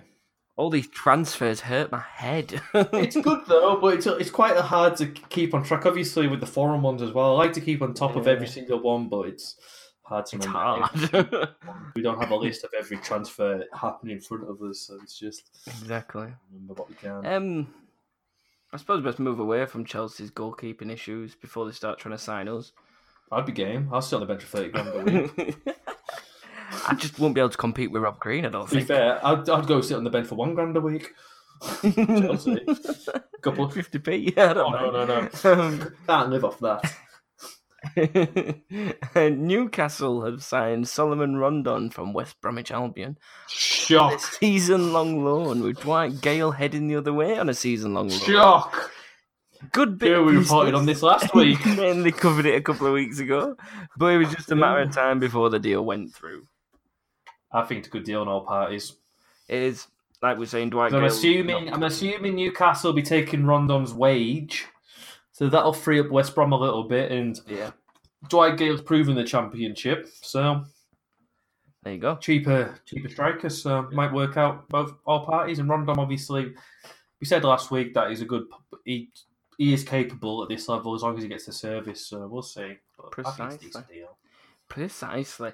All 0.57 0.69
these 0.69 0.87
transfers 0.87 1.61
hurt 1.61 1.89
my 1.91 2.01
head. 2.01 2.61
It's 2.73 3.15
good 3.15 3.41
though, 3.47 3.77
but 3.79 3.93
it's 3.93 4.07
it's 4.07 4.29
quite 4.29 4.57
hard 4.57 4.97
to 4.97 5.05
keep 5.07 5.53
on 5.53 5.63
track. 5.63 5.85
Obviously, 5.85 6.27
with 6.27 6.41
the 6.41 6.45
foreign 6.47 6.81
ones 6.81 7.01
as 7.01 7.11
well. 7.13 7.35
I 7.37 7.45
like 7.45 7.53
to 7.53 7.61
keep 7.61 7.81
on 7.81 7.93
top 7.93 8.15
of 8.17 8.27
every 8.27 8.47
single 8.47 8.79
one, 8.81 9.07
but 9.07 9.27
it's 9.29 9.55
hard 10.03 10.25
to 10.27 10.35
It's 10.37 10.45
remember. 10.47 10.85
hard. 10.87 11.49
We 11.95 12.01
don't 12.01 12.19
have 12.19 12.31
a 12.31 12.35
list 12.35 12.63
of 12.63 12.71
every 12.77 12.97
transfer 12.97 13.65
happening 13.73 14.15
in 14.15 14.21
front 14.21 14.49
of 14.49 14.61
us, 14.61 14.79
so 14.81 14.97
it's 15.03 15.17
just 15.19 15.49
exactly. 15.67 16.27
remember 16.51 16.73
what 16.73 16.87
we 16.89 16.95
can. 16.95 17.25
Um, 17.25 17.73
I 18.71 18.77
suppose 18.77 19.03
let's 19.03 19.19
move 19.19 19.39
away 19.39 19.65
from 19.65 19.83
Chelsea's 19.83 20.31
goalkeeping 20.31 20.89
issues 20.91 21.35
before 21.35 21.65
they 21.65 21.73
start 21.73 21.99
trying 21.99 22.15
to 22.15 22.17
sign 22.23 22.47
us. 22.47 22.71
I'd 23.31 23.45
be 23.45 23.51
game. 23.51 23.89
I'll 23.91 24.01
sit 24.01 24.15
on 24.15 24.21
the 24.21 24.27
bench 24.27 24.43
for 24.43 24.57
thirty 24.57 24.69
grand 24.69 24.87
a 24.89 25.03
week. 25.03 25.55
I 26.87 26.95
just 26.95 27.19
won't 27.19 27.35
be 27.35 27.41
able 27.41 27.49
to 27.49 27.57
compete 27.57 27.91
with 27.91 28.01
Rob 28.01 28.19
Green. 28.19 28.45
I 28.45 28.49
don't 28.49 28.65
to 28.67 28.71
be 28.71 28.77
think. 28.77 28.87
fair, 28.87 29.25
I'd, 29.25 29.47
I'd 29.49 29.67
go 29.67 29.81
sit 29.81 29.97
on 29.97 30.03
the 30.05 30.09
bench 30.09 30.27
for 30.27 30.35
one 30.35 30.55
grand 30.55 30.75
a 30.77 30.81
week. 30.81 31.11
Chelsea. 31.81 32.65
Couple 33.41 33.65
of 33.65 33.73
fifty 33.73 33.99
p. 33.99 34.33
Yeah, 34.37 34.51
I 34.51 34.53
don't 34.53 34.73
Oh, 34.73 34.91
no, 34.91 35.05
mind. 35.05 35.29
no, 35.43 35.51
Um, 35.53 35.93
can't 36.07 36.29
live 36.29 36.45
off 36.45 36.59
that. 36.59 36.93
Newcastle 39.15 40.23
have 40.25 40.43
signed 40.43 40.87
Solomon 40.87 41.37
Rondon 41.37 41.89
from 41.89 42.13
West 42.13 42.39
Bromwich 42.41 42.71
Albion. 42.71 43.17
Shock, 43.47 44.19
Season 44.19 44.93
long 44.93 45.23
loan 45.23 45.61
with 45.61 45.81
Dwight 45.81 46.21
Gayle 46.21 46.51
heading 46.51 46.87
the 46.87 46.95
other 46.95 47.13
way 47.13 47.37
on 47.37 47.49
a 47.49 47.53
season 47.53 47.93
long 47.93 48.09
loan. 48.09 48.19
shock. 48.19 48.91
Good 49.71 49.99
bit. 49.99 50.11
Yeah, 50.11 50.21
we 50.23 50.37
reported 50.37 50.73
on 50.73 50.85
this 50.87 51.03
last 51.03 51.35
week. 51.35 51.63
Mainly 51.65 52.11
covered 52.11 52.47
it 52.47 52.55
a 52.55 52.61
couple 52.61 52.87
of 52.87 52.93
weeks 52.93 53.19
ago, 53.19 53.55
but 53.95 54.07
it 54.07 54.17
was 54.17 54.31
just 54.33 54.51
a 54.51 54.55
matter 54.55 54.81
of 54.81 54.91
time 54.91 55.19
before 55.19 55.49
the 55.51 55.59
deal 55.59 55.85
went 55.85 56.13
through. 56.13 56.47
I 57.53 57.63
think 57.63 57.79
it's 57.79 57.87
a 57.87 57.91
good 57.91 58.03
deal 58.03 58.21
on 58.21 58.27
all 58.27 58.45
parties. 58.45 58.93
It 59.47 59.61
is 59.61 59.87
like 60.21 60.37
we're 60.39 60.45
saying, 60.45 60.71
Dwight. 60.71 60.91
So 60.91 60.97
I'm 60.97 61.03
Gayle 61.03 61.11
assuming 61.11 61.65
not- 61.65 61.73
I'm 61.75 61.83
assuming 61.83 62.35
Newcastle 62.35 62.89
will 62.89 62.95
be 62.95 63.01
taking 63.03 63.43
Rondon's 63.45 63.93
wage, 63.93 64.65
so 65.31 65.47
that'll 65.47 65.73
free 65.73 65.99
up 65.99 66.09
West 66.09 66.33
Brom 66.33 66.53
a 66.53 66.57
little 66.59 66.85
bit. 66.85 67.11
And 67.11 67.39
yeah. 67.47 67.71
Dwight 68.29 68.57
Gayle's 68.57 68.81
proven 68.81 69.15
the 69.15 69.23
championship, 69.23 70.07
so 70.21 70.63
There 71.83 71.93
you 71.93 71.99
go. 71.99 72.15
cheaper 72.17 72.79
cheaper 72.85 73.09
strikers, 73.09 73.61
so 73.61 73.89
might 73.91 74.13
work 74.13 74.37
out 74.37 74.69
both 74.69 74.93
all 75.05 75.25
parties. 75.25 75.59
And 75.59 75.69
Rondon 75.69 75.97
obviously 75.99 76.53
we 77.19 77.27
said 77.27 77.43
last 77.43 77.71
week 77.71 77.93
that 77.93 78.09
he's 78.09 78.21
a 78.21 78.25
good. 78.25 78.45
He 78.85 79.09
he 79.57 79.73
is 79.73 79.83
capable 79.83 80.41
at 80.43 80.49
this 80.49 80.67
level 80.67 80.95
as 80.95 81.03
long 81.03 81.15
as 81.17 81.23
he 81.23 81.29
gets 81.29 81.45
the 81.45 81.51
service. 81.51 82.05
So 82.07 82.27
we'll 82.27 82.41
see. 82.41 82.77
But 82.97 83.25
I 83.25 83.31
think 83.31 83.51
it's 83.53 83.63
a 83.63 83.65
decent 83.65 83.85
Precisely. 83.89 84.15
Precisely. 84.69 85.51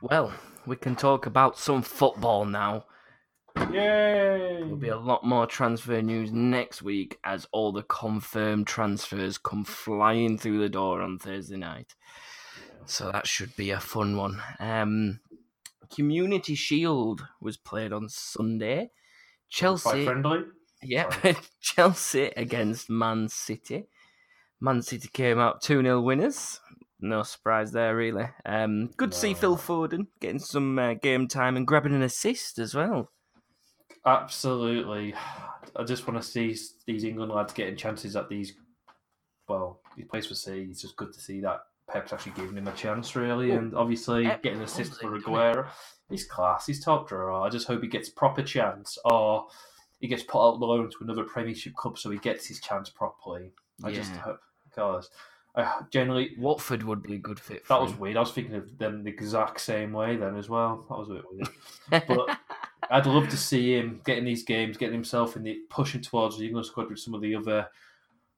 Well, 0.00 0.32
we 0.66 0.76
can 0.76 0.96
talk 0.96 1.26
about 1.26 1.58
some 1.58 1.82
football 1.82 2.44
now. 2.44 2.86
Yay! 3.56 4.58
There'll 4.60 4.76
be 4.76 4.88
a 4.88 4.98
lot 4.98 5.24
more 5.24 5.46
transfer 5.46 6.00
news 6.02 6.32
next 6.32 6.82
week 6.82 7.18
as 7.24 7.46
all 7.52 7.72
the 7.72 7.82
confirmed 7.82 8.66
transfers 8.66 9.38
come 9.38 9.64
flying 9.64 10.38
through 10.38 10.60
the 10.60 10.68
door 10.68 11.02
on 11.02 11.18
Thursday 11.18 11.56
night. 11.56 11.94
So 12.86 13.10
that 13.12 13.26
should 13.26 13.54
be 13.56 13.70
a 13.70 13.80
fun 13.80 14.16
one. 14.16 14.42
Um, 14.58 15.20
Community 15.94 16.54
Shield 16.54 17.26
was 17.40 17.56
played 17.56 17.92
on 17.92 18.08
Sunday. 18.08 18.76
Quite 18.76 18.90
Chelsea, 19.50 20.04
friendly. 20.04 20.44
yep, 20.82 21.14
Chelsea 21.60 22.32
against 22.36 22.90
Man 22.90 23.28
City. 23.28 23.86
Man 24.60 24.82
City 24.82 25.08
came 25.12 25.38
out 25.38 25.60
2 25.60 25.82
0 25.82 26.00
winners. 26.00 26.60
No 27.00 27.24
surprise 27.24 27.72
there, 27.72 27.96
really. 27.96 28.28
Um, 28.46 28.90
good 28.96 29.12
to 29.12 29.18
see 29.18 29.34
Phil 29.34 29.56
Foden 29.56 30.06
getting 30.20 30.38
some 30.38 30.78
uh, 30.78 30.94
game 30.94 31.26
time 31.26 31.56
and 31.56 31.66
grabbing 31.66 31.94
an 31.94 32.02
assist 32.02 32.58
as 32.58 32.74
well. 32.74 33.10
Absolutely. 34.04 35.14
I 35.76 35.84
just 35.84 36.06
want 36.06 36.20
to 36.20 36.28
see 36.28 36.56
these 36.86 37.04
England 37.04 37.32
lads 37.32 37.52
getting 37.52 37.76
chances 37.76 38.16
at 38.16 38.28
these. 38.28 38.54
Well, 39.48 39.80
he 39.96 40.02
plays 40.02 40.26
for 40.26 40.34
City. 40.34 40.68
It's 40.70 40.82
just 40.82 40.96
good 40.96 41.12
to 41.12 41.20
see 41.20 41.40
that 41.40 41.62
Pep's 41.88 42.12
actually 42.12 42.32
giving 42.32 42.56
him 42.56 42.68
a 42.68 42.72
chance, 42.72 43.16
really, 43.16 43.50
Well, 43.50 43.58
and 43.58 43.74
obviously 43.74 44.24
Pep 44.24 44.42
getting 44.42 44.58
an 44.58 44.64
assist 44.64 45.00
for 45.00 45.18
Aguero. 45.18 45.66
He's 46.10 46.24
class. 46.24 46.66
He's 46.66 46.82
top 46.82 47.08
drawer. 47.08 47.32
I 47.32 47.48
just 47.48 47.66
hope 47.66 47.82
he 47.82 47.88
gets 47.88 48.08
proper 48.08 48.42
chance, 48.42 48.98
or 49.04 49.46
he 50.00 50.08
gets 50.08 50.22
put 50.22 50.46
out 50.46 50.58
the 50.58 50.66
loan 50.66 50.90
to 50.90 50.96
another 51.00 51.24
Premiership 51.24 51.74
club 51.74 51.98
so 51.98 52.10
he 52.10 52.18
gets 52.18 52.46
his 52.46 52.60
chance 52.60 52.90
properly. 52.90 53.52
I 53.84 53.92
just 53.92 54.12
hope 54.16 54.40
because 54.68 55.10
I 55.54 55.82
generally 55.90 56.32
Watford 56.38 56.82
would 56.82 57.02
be 57.02 57.14
a 57.14 57.18
good 57.18 57.38
fit 57.38 57.66
for 57.66 57.74
that 57.74 57.82
was 57.82 57.94
weird. 57.94 58.16
I 58.16 58.20
was 58.20 58.32
thinking 58.32 58.54
of 58.54 58.78
them 58.78 59.04
the 59.04 59.10
exact 59.10 59.60
same 59.60 59.92
way 59.92 60.16
then 60.16 60.36
as 60.36 60.48
well. 60.48 60.84
That 60.88 60.98
was 60.98 61.10
a 61.10 61.14
bit 61.14 61.24
weird. 61.30 61.48
But 62.08 62.38
I'd 62.92 63.06
love 63.06 63.28
to 63.30 63.36
see 63.36 63.74
him 63.76 64.00
getting 64.04 64.24
these 64.24 64.44
games, 64.44 64.76
getting 64.76 64.94
himself 64.94 65.34
in 65.34 65.42
the 65.42 65.60
pushing 65.70 66.02
towards 66.02 66.38
the 66.38 66.46
England 66.46 66.66
squad 66.66 66.90
with 66.90 66.98
some 66.98 67.14
of 67.14 67.22
the 67.22 67.34
other 67.34 67.66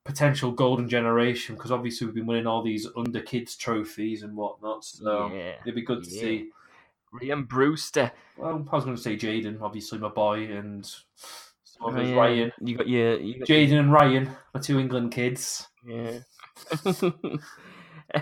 potential 0.05 0.53
golden 0.53 0.89
generation. 0.89 1.57
Because 1.57 1.73
obviously 1.73 2.07
we've 2.07 2.15
been 2.15 2.27
winning 2.27 2.47
all 2.47 2.63
these 2.63 2.87
under 2.97 3.21
kids 3.21 3.57
trophies 3.57 4.23
and 4.23 4.37
whatnot. 4.37 4.85
So 4.85 5.31
yeah. 5.35 5.55
it'd 5.63 5.75
be 5.75 5.83
good 5.83 6.05
to 6.05 6.11
Yeah. 6.11 6.21
see. 6.21 6.51
Ryan 7.13 7.45
Brewster. 7.45 8.13
Well, 8.37 8.67
I 8.71 8.75
was 8.77 8.85
going 8.85 8.97
to 8.97 9.03
say 9.03 9.17
Jadon, 9.17 9.61
obviously 9.61 9.99
my 9.99 10.09
boy, 10.09 10.45
and 10.51 10.85
some 10.87 11.89
of 11.89 11.97
Oh, 11.97 12.01
yeah. 12.01 12.15
Ryan. 12.15 12.53
You 12.61 12.77
got 12.77 12.89
your. 12.89 13.21
You 13.21 13.39
got 13.41 13.49
Jadon 13.49 13.79
and 13.81 13.93
Ryan, 13.93 14.31
my 14.53 14.61
two 14.61 14.79
England 14.79 15.13
kids. 15.13 15.69
Yeah. 15.87 16.21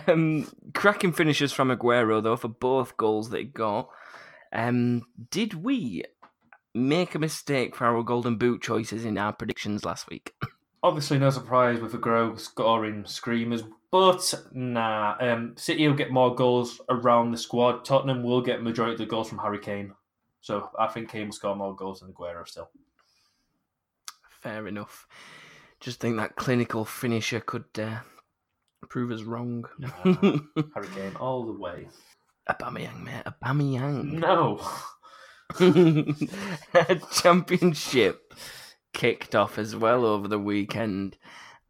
um, 0.06 0.46
cracking 0.74 1.12
finishes 1.12 1.52
from 1.52 1.68
Aguero 1.70 2.22
though 2.22 2.36
for 2.36 2.48
both 2.48 2.96
goals 2.96 3.30
that 3.30 3.38
he 3.38 3.44
got. 3.44 3.88
Um, 4.52 5.04
did 5.30 5.54
we 5.54 6.04
make 6.74 7.14
a 7.14 7.18
mistake 7.18 7.76
for 7.76 7.86
our 7.86 8.02
golden 8.02 8.36
boot 8.36 8.62
choices 8.62 9.04
in 9.04 9.18
our 9.18 9.32
predictions 9.32 9.84
last 9.84 10.08
week? 10.08 10.34
Obviously, 10.82 11.18
no 11.18 11.30
surprise 11.30 11.80
with 11.80 11.92
Aguero 11.92 12.38
scoring 12.38 13.04
screamers, 13.06 13.62
but 13.92 14.34
nah. 14.52 15.14
Um, 15.20 15.54
City 15.56 15.86
will 15.86 15.94
get 15.94 16.10
more 16.10 16.34
goals 16.34 16.80
around 16.88 17.30
the 17.30 17.36
squad. 17.36 17.84
Tottenham 17.84 18.24
will 18.24 18.40
get 18.40 18.62
majority 18.62 18.94
of 18.94 18.98
the 18.98 19.06
goals 19.06 19.28
from 19.28 19.38
Harry 19.38 19.60
Kane. 19.60 19.94
So 20.40 20.70
I 20.76 20.88
think 20.88 21.08
Kane 21.08 21.26
will 21.26 21.32
score 21.32 21.54
more 21.54 21.76
goals 21.76 22.00
than 22.00 22.12
Aguero 22.12 22.46
still. 22.48 22.68
Fair 24.40 24.66
enough. 24.66 25.06
Just 25.78 26.00
think 26.00 26.16
that 26.16 26.34
clinical 26.34 26.84
finisher 26.84 27.38
could 27.38 27.64
uh, 27.78 27.98
prove 28.88 29.12
us 29.12 29.22
wrong. 29.22 29.64
Harry 30.02 30.88
Kane 30.94 31.16
all 31.20 31.46
the 31.46 31.52
way. 31.52 31.86
Aubameyang, 32.48 33.04
mate. 33.04 33.22
Aubameyang. 33.24 34.04
No. 34.14 34.60
championship 37.12 38.32
kicked 38.92 39.34
off 39.34 39.58
as 39.58 39.74
well 39.74 40.04
over 40.04 40.28
the 40.28 40.38
weekend, 40.38 41.16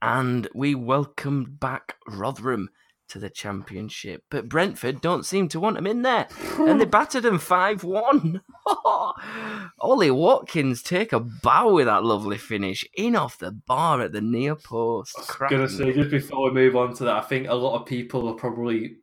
and 0.00 0.48
we 0.54 0.74
welcomed 0.74 1.60
back 1.60 1.96
Rotherham 2.08 2.68
to 3.08 3.18
the 3.18 3.30
championship. 3.30 4.24
But 4.30 4.48
Brentford 4.48 5.00
don't 5.00 5.26
seem 5.26 5.48
to 5.48 5.60
want 5.60 5.76
them 5.76 5.86
in 5.86 6.02
there, 6.02 6.28
and 6.58 6.80
they 6.80 6.84
battered 6.86 7.22
them 7.22 7.38
5 7.38 7.84
1. 7.84 8.40
Ollie 9.80 10.10
Watkins 10.10 10.82
take 10.82 11.12
a 11.12 11.20
bow 11.20 11.74
with 11.74 11.86
that 11.86 12.04
lovely 12.04 12.38
finish 12.38 12.84
in 12.94 13.14
off 13.14 13.38
the 13.38 13.52
bar 13.52 14.00
at 14.00 14.12
the 14.12 14.20
near 14.20 14.56
post. 14.56 15.16
Gonna 15.50 15.68
say 15.68 15.92
just 15.92 16.10
before 16.10 16.44
we 16.44 16.50
move 16.50 16.76
on 16.76 16.94
to 16.94 17.04
that, 17.04 17.16
I 17.16 17.20
think 17.20 17.48
a 17.48 17.54
lot 17.54 17.78
of 17.78 17.86
people 17.86 18.28
are 18.28 18.34
probably 18.34 18.96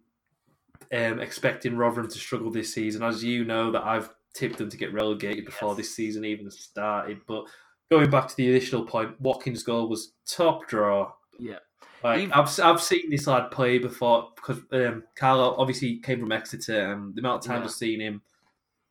um, 0.92 1.20
expecting 1.20 1.78
Rotherham 1.78 2.10
to 2.10 2.18
struggle 2.18 2.52
this 2.52 2.74
season. 2.74 3.04
As 3.04 3.24
you 3.24 3.46
know, 3.46 3.72
that 3.72 3.84
I've 3.84 4.10
tipped 4.34 4.58
them 4.58 4.70
to 4.70 4.78
get 4.78 4.94
relegated 4.94 5.46
before 5.46 5.70
Yes. 5.70 5.78
this 5.78 5.96
season 5.96 6.26
even 6.26 6.50
started. 6.52 7.22
But 7.28 7.46
going 7.90 8.10
back 8.10 8.28
to 8.28 8.36
the 8.38 8.48
initial 8.50 8.86
point, 8.86 9.20
Watkins' 9.20 9.64
goal 9.64 9.88
was 9.90 10.14
top 10.28 10.68
draw. 10.68 11.12
Yeah. 11.38 11.60
Like 12.04 12.20
Even- 12.20 12.34
I've 12.34 12.60
I've 12.62 12.82
seen 12.82 13.10
this 13.10 13.28
lad 13.28 13.52
play 13.52 13.78
before 13.78 14.30
because 14.36 14.60
um, 14.72 15.04
Carlisle 15.16 15.56
obviously 15.58 15.98
came 16.00 16.20
from 16.20 16.32
Exeter. 16.32 16.94
And 16.94 17.14
the 17.16 17.20
amount 17.20 17.44
of 17.44 17.48
times 17.48 17.60
Yeah. 17.62 17.66
I've 17.66 17.72
seen 17.72 18.00
him 18.02 18.22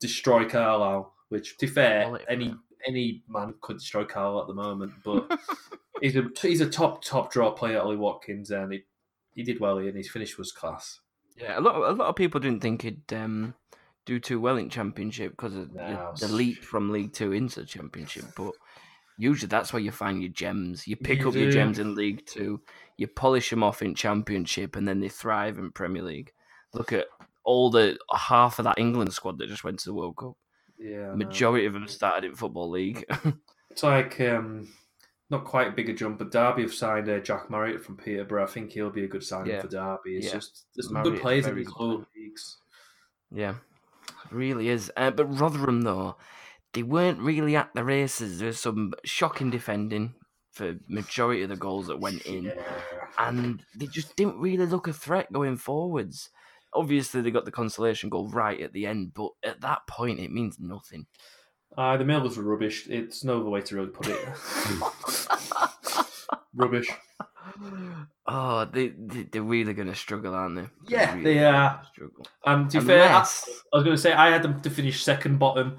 destroy 0.00 0.48
Carlisle, 0.48 1.14
which 1.28 1.56
to 1.58 1.66
be 1.66 1.72
fair, 1.72 2.06
Well, 2.06 2.14
it- 2.16 2.26
any 2.28 2.54
any 2.86 3.22
man 3.28 3.54
could 3.60 3.78
destroy 3.78 4.04
Carlisle 4.04 4.42
at 4.42 4.46
the 4.46 4.54
moment, 4.54 4.92
but 5.04 5.38
he's 6.00 6.16
a 6.16 6.28
he's 6.40 6.60
a 6.60 6.68
top 6.70 7.02
top 7.02 7.32
draw 7.32 7.50
player, 7.50 7.80
Ollie 7.80 7.96
Watkins, 7.96 8.50
and 8.50 8.72
he 8.72 8.82
he 9.34 9.42
did 9.42 9.58
well 9.60 9.78
and 9.78 9.96
his 9.96 10.10
finish 10.10 10.36
was 10.38 10.52
class. 10.52 11.00
Yeah, 11.36 11.58
a 11.58 11.60
lot 11.60 11.76
a 11.76 11.92
lot 11.94 12.08
of 12.08 12.16
people 12.16 12.40
didn't 12.40 12.60
think 12.62 12.82
he'd 12.82 13.12
um, 13.12 13.54
do 14.08 14.18
too 14.18 14.40
well 14.40 14.56
in 14.56 14.70
Championship 14.70 15.32
because 15.32 15.54
of 15.54 15.72
the, 15.72 15.78
No, 15.80 16.12
the 16.18 16.28
leap 16.28 16.64
from 16.64 16.90
League 16.90 17.12
Two 17.12 17.32
into 17.32 17.64
Championship. 17.64 18.24
But 18.36 18.52
usually 19.18 19.48
that's 19.48 19.72
where 19.72 19.82
you 19.82 19.90
find 19.90 20.22
your 20.22 20.32
gems. 20.32 20.86
You 20.88 20.96
pick 20.96 21.20
You 21.20 21.28
up 21.28 21.34
your 21.34 21.50
gems 21.50 21.78
in 21.78 21.94
League 21.94 22.24
Two, 22.26 22.60
you 22.96 23.06
polish 23.06 23.50
them 23.50 23.62
off 23.62 23.82
in 23.82 23.94
Championship, 23.94 24.74
and 24.76 24.88
then 24.88 25.00
they 25.00 25.08
thrive 25.08 25.58
in 25.58 25.70
Premier 25.72 26.02
League. 26.02 26.32
Look 26.74 26.92
at 26.92 27.06
all 27.44 27.70
the 27.70 27.98
half 28.14 28.58
of 28.58 28.64
that 28.64 28.78
England 28.78 29.12
squad 29.12 29.38
that 29.38 29.48
just 29.48 29.64
went 29.64 29.78
to 29.80 29.88
the 29.90 29.94
World 29.94 30.16
Cup. 30.16 30.34
Yeah. 30.78 31.14
Majority 31.14 31.66
of 31.66 31.72
them 31.72 31.88
started 31.88 32.24
in 32.24 32.34
Football 32.34 32.70
League. 32.70 33.04
It's 33.70 33.82
like 33.84 34.18
um, 34.22 34.72
not 35.30 35.44
quite 35.44 35.68
a 35.68 35.70
bigger 35.70 35.92
jump, 35.94 36.18
but 36.18 36.32
Derby 36.32 36.62
have 36.62 36.74
signed 36.74 37.08
uh, 37.08 37.20
Jack 37.20 37.48
Marriott 37.48 37.84
from 37.84 37.96
Peterborough. 37.96 38.42
I 38.42 38.46
think 38.46 38.72
he'll 38.72 38.90
be 38.90 39.04
a 39.04 39.08
good 39.08 39.22
signing 39.22 39.52
Yeah. 39.52 39.60
for 39.60 39.68
Derby. 39.68 40.16
It's 40.16 40.26
Yeah. 40.26 40.32
just 40.32 40.64
there's 40.74 40.88
some 40.88 41.02
good 41.04 41.20
players 41.20 41.46
in 41.46 41.54
these 41.54 41.70
lower 41.78 42.04
leagues. 42.16 42.56
Yeah, 43.30 43.54
really 44.30 44.68
is. 44.68 44.90
Uh, 44.96 45.10
but 45.10 45.26
Rotherham, 45.26 45.82
though, 45.82 46.16
they 46.72 46.82
weren't 46.82 47.20
really 47.20 47.56
at 47.56 47.70
the 47.74 47.84
races. 47.84 48.40
There's 48.40 48.58
some 48.58 48.94
shocking 49.04 49.50
defending 49.50 50.14
for 50.50 50.76
majority 50.88 51.42
of 51.42 51.48
the 51.50 51.56
goals 51.56 51.86
that 51.86 52.00
went 52.00 52.22
in, 52.22 52.44
Yeah. 52.44 52.62
and 53.18 53.62
they 53.76 53.86
just 53.86 54.16
didn't 54.16 54.40
really 54.40 54.66
look 54.66 54.88
a 54.88 54.92
threat 54.92 55.32
going 55.32 55.56
forwards. 55.56 56.30
Obviously, 56.74 57.20
they 57.22 57.30
got 57.30 57.44
the 57.44 57.50
consolation 57.52 58.10
goal 58.10 58.28
right 58.28 58.60
at 58.60 58.72
the 58.72 58.86
end, 58.86 59.12
but 59.14 59.30
at 59.44 59.60
that 59.60 59.86
point, 59.86 60.18
it 60.20 60.32
means 60.32 60.58
nothing. 60.58 61.06
Uh, 61.76 61.96
the 61.96 62.04
Millers 62.04 62.36
were 62.36 62.42
rubbish. 62.42 62.86
It's 62.88 63.22
no 63.24 63.40
other 63.40 63.50
way 63.50 63.60
to 63.60 63.76
really 63.76 63.90
put 63.90 64.08
it. 64.08 64.18
rubbish. 66.54 66.88
Oh, 68.26 68.64
they, 68.66 68.88
they 68.88 69.22
they're 69.24 69.42
really 69.42 69.74
going 69.74 69.88
to 69.88 69.94
struggle, 69.94 70.34
aren't 70.34 70.56
they? 70.56 70.68
They're 70.86 71.00
Yeah, 71.00 71.14
really 71.14 71.24
they 71.34 71.44
are. 71.44 71.82
Struggle. 71.92 72.26
Um, 72.44 72.68
to 72.68 72.80
be 72.80 72.86
fair, 72.86 73.08
I, 73.08 73.18
I 73.18 73.20
was 73.20 73.84
going 73.84 73.96
to 73.96 73.98
say 73.98 74.12
I 74.12 74.30
had 74.30 74.42
them 74.42 74.60
to 74.60 74.70
finish 74.70 75.02
second 75.02 75.38
bottom, 75.38 75.78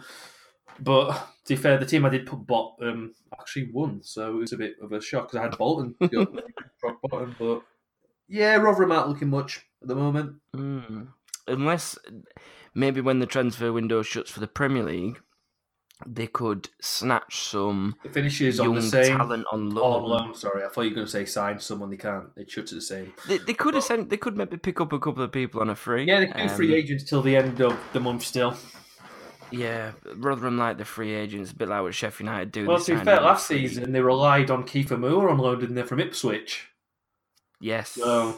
but 0.79 1.11
to 1.45 1.55
be 1.55 1.61
fair, 1.61 1.77
the 1.77 1.85
team 1.85 2.05
I 2.05 2.09
did 2.09 2.25
put 2.25 2.45
bottom 2.45 3.13
actually 3.39 3.69
won, 3.71 4.01
so 4.03 4.37
it 4.37 4.39
was 4.39 4.53
a 4.53 4.57
bit 4.57 4.75
of 4.81 4.91
a 4.91 5.01
shock 5.01 5.27
because 5.27 5.39
I 5.39 5.43
had 5.43 5.57
Bolton 5.57 5.95
bottom. 7.03 7.35
But 7.37 7.61
yeah, 8.27 8.55
Rotherham 8.55 8.91
aren't 8.91 9.09
looking 9.09 9.29
much 9.29 9.65
at 9.81 9.87
the 9.87 9.95
moment. 9.95 10.35
Mm. 10.55 11.07
Unless 11.47 11.97
maybe 12.73 13.01
when 13.01 13.19
the 13.19 13.25
transfer 13.25 13.71
window 13.71 14.01
shuts 14.01 14.31
for 14.31 14.39
the 14.39 14.47
Premier 14.47 14.83
League, 14.83 15.19
they 16.07 16.27
could 16.27 16.69
snatch 16.79 17.43
some 17.49 17.95
It 18.03 18.13
finishes 18.13 18.59
on 18.59 18.75
the 18.75 18.81
same. 18.81 19.17
talent 19.17 19.45
on 19.51 19.67
On 19.67 19.69
loan. 19.75 20.03
loan, 20.09 20.35
sorry. 20.35 20.63
I 20.63 20.69
thought 20.69 20.81
you 20.83 20.89
were 20.91 20.95
going 20.95 21.07
to 21.07 21.11
say 21.11 21.25
sign 21.25 21.59
someone. 21.59 21.89
They 21.89 21.97
can't. 21.97 22.29
It 22.37 22.49
should 22.49 22.65
at 22.65 22.69
the 22.71 22.81
same. 22.81 23.13
They, 23.27 23.37
they 23.39 23.53
could 23.53 23.73
have 23.73 23.83
sent, 23.83 24.09
they 24.09 24.17
could 24.17 24.37
maybe 24.37 24.57
pick 24.57 24.79
up 24.79 24.93
a 24.93 24.99
couple 24.99 25.23
of 25.23 25.31
people 25.31 25.59
on 25.61 25.69
a 25.69 25.75
free. 25.75 26.05
Yeah, 26.05 26.21
they 26.21 26.27
can 26.27 26.47
do 26.47 26.53
free 26.53 26.69
Um, 26.73 26.79
agents 26.79 27.03
till 27.03 27.21
the 27.21 27.35
end 27.35 27.59
of 27.61 27.77
the 27.93 27.99
month 27.99 28.23
still. 28.23 28.55
Yeah, 29.51 29.93
rather 30.15 30.41
than 30.41 30.57
like 30.57 30.77
the 30.77 30.85
free 30.85 31.11
agents, 31.13 31.51
a 31.51 31.55
bit 31.55 31.69
like 31.69 31.81
what 31.81 31.95
Sheffield 31.95 32.27
United 32.27 32.51
do. 32.51 32.67
Well, 32.67 32.79
to 32.79 32.97
be 32.99 33.03
fair, 33.03 33.19
last 33.19 33.47
season 33.47 33.91
they 33.91 33.99
relied 34.01 34.51
on 34.51 34.63
Kieffer 34.63 34.99
Moore 34.99 35.27
on 35.29 35.39
loan, 35.39 35.59
didn't 35.59 35.75
they, 35.75 35.81
from 35.83 35.99
Ipswich? 35.99 36.67
Yes, 37.59 37.89
So 37.89 38.37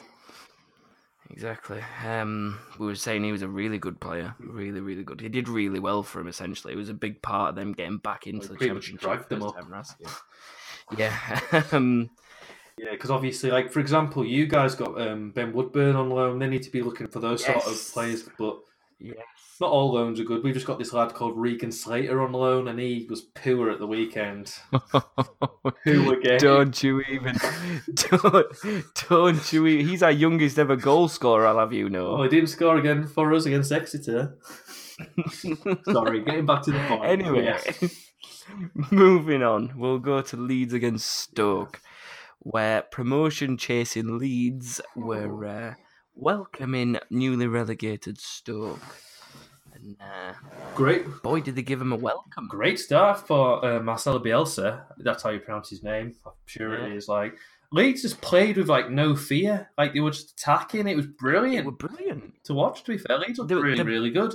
exactly. 1.32 1.82
Um, 2.06 2.60
we 2.78 2.86
were 2.86 2.96
saying 2.96 3.24
he 3.24 3.32
was 3.32 3.41
a 3.41 3.48
really 3.48 3.78
good 3.78 4.00
player, 4.00 4.36
really, 4.39 4.80
really 4.80 5.04
good. 5.04 5.22
He 5.22 5.30
did 5.30 5.48
really 5.50 5.80
well 5.80 6.04
for 6.04 6.20
him. 6.20 6.28
Essentially, 6.28 6.74
it 6.74 6.78
was 6.78 6.89
a 6.89 6.94
big 6.94 7.22
part 7.22 7.50
of 7.50 7.56
them 7.56 7.74
getting 7.74 7.98
back 7.98 8.28
into 8.28 8.50
Well, 8.50 8.58
the 8.58 8.67
championship 8.67 9.30
them 9.30 9.44
up. 9.44 9.56
Yeah. 10.98 11.63
um, 11.72 12.10
Yeah, 12.78 12.91
because 12.91 13.12
obviously, 13.12 13.52
like 13.52 13.72
for 13.72 13.80
example, 13.80 14.26
you 14.26 14.46
guys 14.48 14.76
got 14.76 15.00
um, 15.00 15.32
Ben 15.32 15.54
Woodburn 15.54 15.96
on 15.96 16.10
loan. 16.10 16.39
They 16.39 16.48
need 16.48 16.63
to 16.63 16.72
be 16.72 16.82
looking 16.82 17.08
for 17.08 17.20
those 17.20 17.46
sort 17.46 17.65
of 17.65 17.89
players, 17.94 18.28
but 18.38 18.60
yes. 19.00 19.15
Not 19.62 19.71
all 19.71 19.93
loans 19.93 20.19
are 20.19 20.24
good. 20.26 20.43
We've 20.43 20.54
just 20.54 20.65
got 20.67 20.80
this 20.80 20.91
lad 20.91 21.13
called 21.13 21.38
Regan 21.38 21.71
Slater 21.71 22.21
on 22.21 22.34
loan, 22.34 22.67
and 22.67 22.78
he 22.80 23.06
was 23.10 23.21
poor 23.21 23.69
at 23.69 23.80
the 23.80 23.88
weekend. 23.88 24.54
Who 25.86 26.12
again? 26.13 26.39
Don't 26.39 26.84
you 26.84 27.02
even? 27.02 27.36
Don't, 27.95 28.45
don't 29.10 29.54
you? 29.54 29.67
Even, 29.67 29.88
he's 29.88 30.04
our 30.04 30.12
youngest 30.12 30.60
ever 30.60 30.76
goal 30.76 31.08
scorer. 31.08 31.47
I'll 31.47 31.60
have 31.60 31.71
you 31.74 31.86
Oh, 31.86 31.89
know. 31.89 32.24
he 32.24 32.30
didn't 32.30 32.47
score 32.50 32.78
again 32.78 33.08
for 33.08 33.34
us 33.34 33.45
against 33.45 33.71
Exeter. 33.71 34.38
Sorry, 35.91 36.21
getting 36.24 36.45
back 36.45 36.63
to 36.63 36.71
the 36.71 36.80
point. 36.88 37.06
Anyway, 37.06 37.45
Yeah. 37.45 37.88
moving 38.91 39.43
on, 39.43 39.74
we'll 39.78 40.00
go 40.00 40.21
to 40.21 40.38
Leeds 40.38 40.74
against 40.74 41.08
Stoke, 41.08 41.80
where 42.39 42.82
promotion 42.82 43.58
chasing 43.58 44.17
Leeds 44.17 44.82
were 44.95 45.45
uh, 45.45 45.74
welcoming 46.15 46.97
newly 47.10 47.47
relegated 47.47 48.19
Stoke. 48.19 48.80
Great, 50.76 51.06
boy, 51.24 51.41
did 51.41 51.56
they 51.56 51.62
give 51.62 51.82
him 51.82 51.91
a 51.91 51.96
welcome. 51.96 52.48
great 52.48 52.80
start 52.80 53.26
for 53.28 53.63
uh, 53.65 53.80
Marcelo 53.82 54.20
Bielsa. 54.20 54.84
That's 54.98 55.24
how 55.24 55.30
you 55.30 55.39
pronounce 55.39 55.70
his 55.70 55.84
name. 55.84 56.15
I'm 56.26 56.32
sure 56.46 56.78
Yeah. 56.78 56.86
it 56.88 56.94
is. 56.94 57.08
Like 57.08 57.36
Leeds 57.72 58.02
just 58.02 58.22
played 58.22 58.58
with 58.58 58.70
like 58.70 58.89
no 58.89 59.15
fear. 59.15 59.70
Like 59.78 59.94
they 59.94 60.00
were 60.00 60.12
just 60.12 60.32
attacking. 60.32 60.88
It 60.88 60.96
was 60.96 61.06
They 61.08 61.13
brilliant. 61.17 61.65
were 61.65 61.72
brilliant. 61.72 62.34
to 62.46 62.54
watch. 62.54 62.84
To 62.84 62.91
be 62.91 62.98
fair, 62.98 63.17
Leeds 63.20 63.38
looked 63.39 63.50
They 63.50 63.56
were- 63.56 63.62
really, 63.63 63.78
they- 63.78 63.84
really 63.84 64.12
good. 64.12 64.34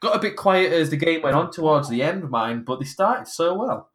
Got 0.00 0.16
a 0.16 0.18
bit 0.18 0.36
quiet 0.36 0.72
as 0.72 0.90
the 0.90 0.96
game 0.96 1.22
went 1.22 1.34
on 1.36 1.50
towards 1.50 1.88
the 1.88 2.02
end, 2.02 2.28
mind, 2.28 2.66
but 2.66 2.78
they 2.78 2.84
started 2.84 3.26
so 3.26 3.54
well. 3.54 3.90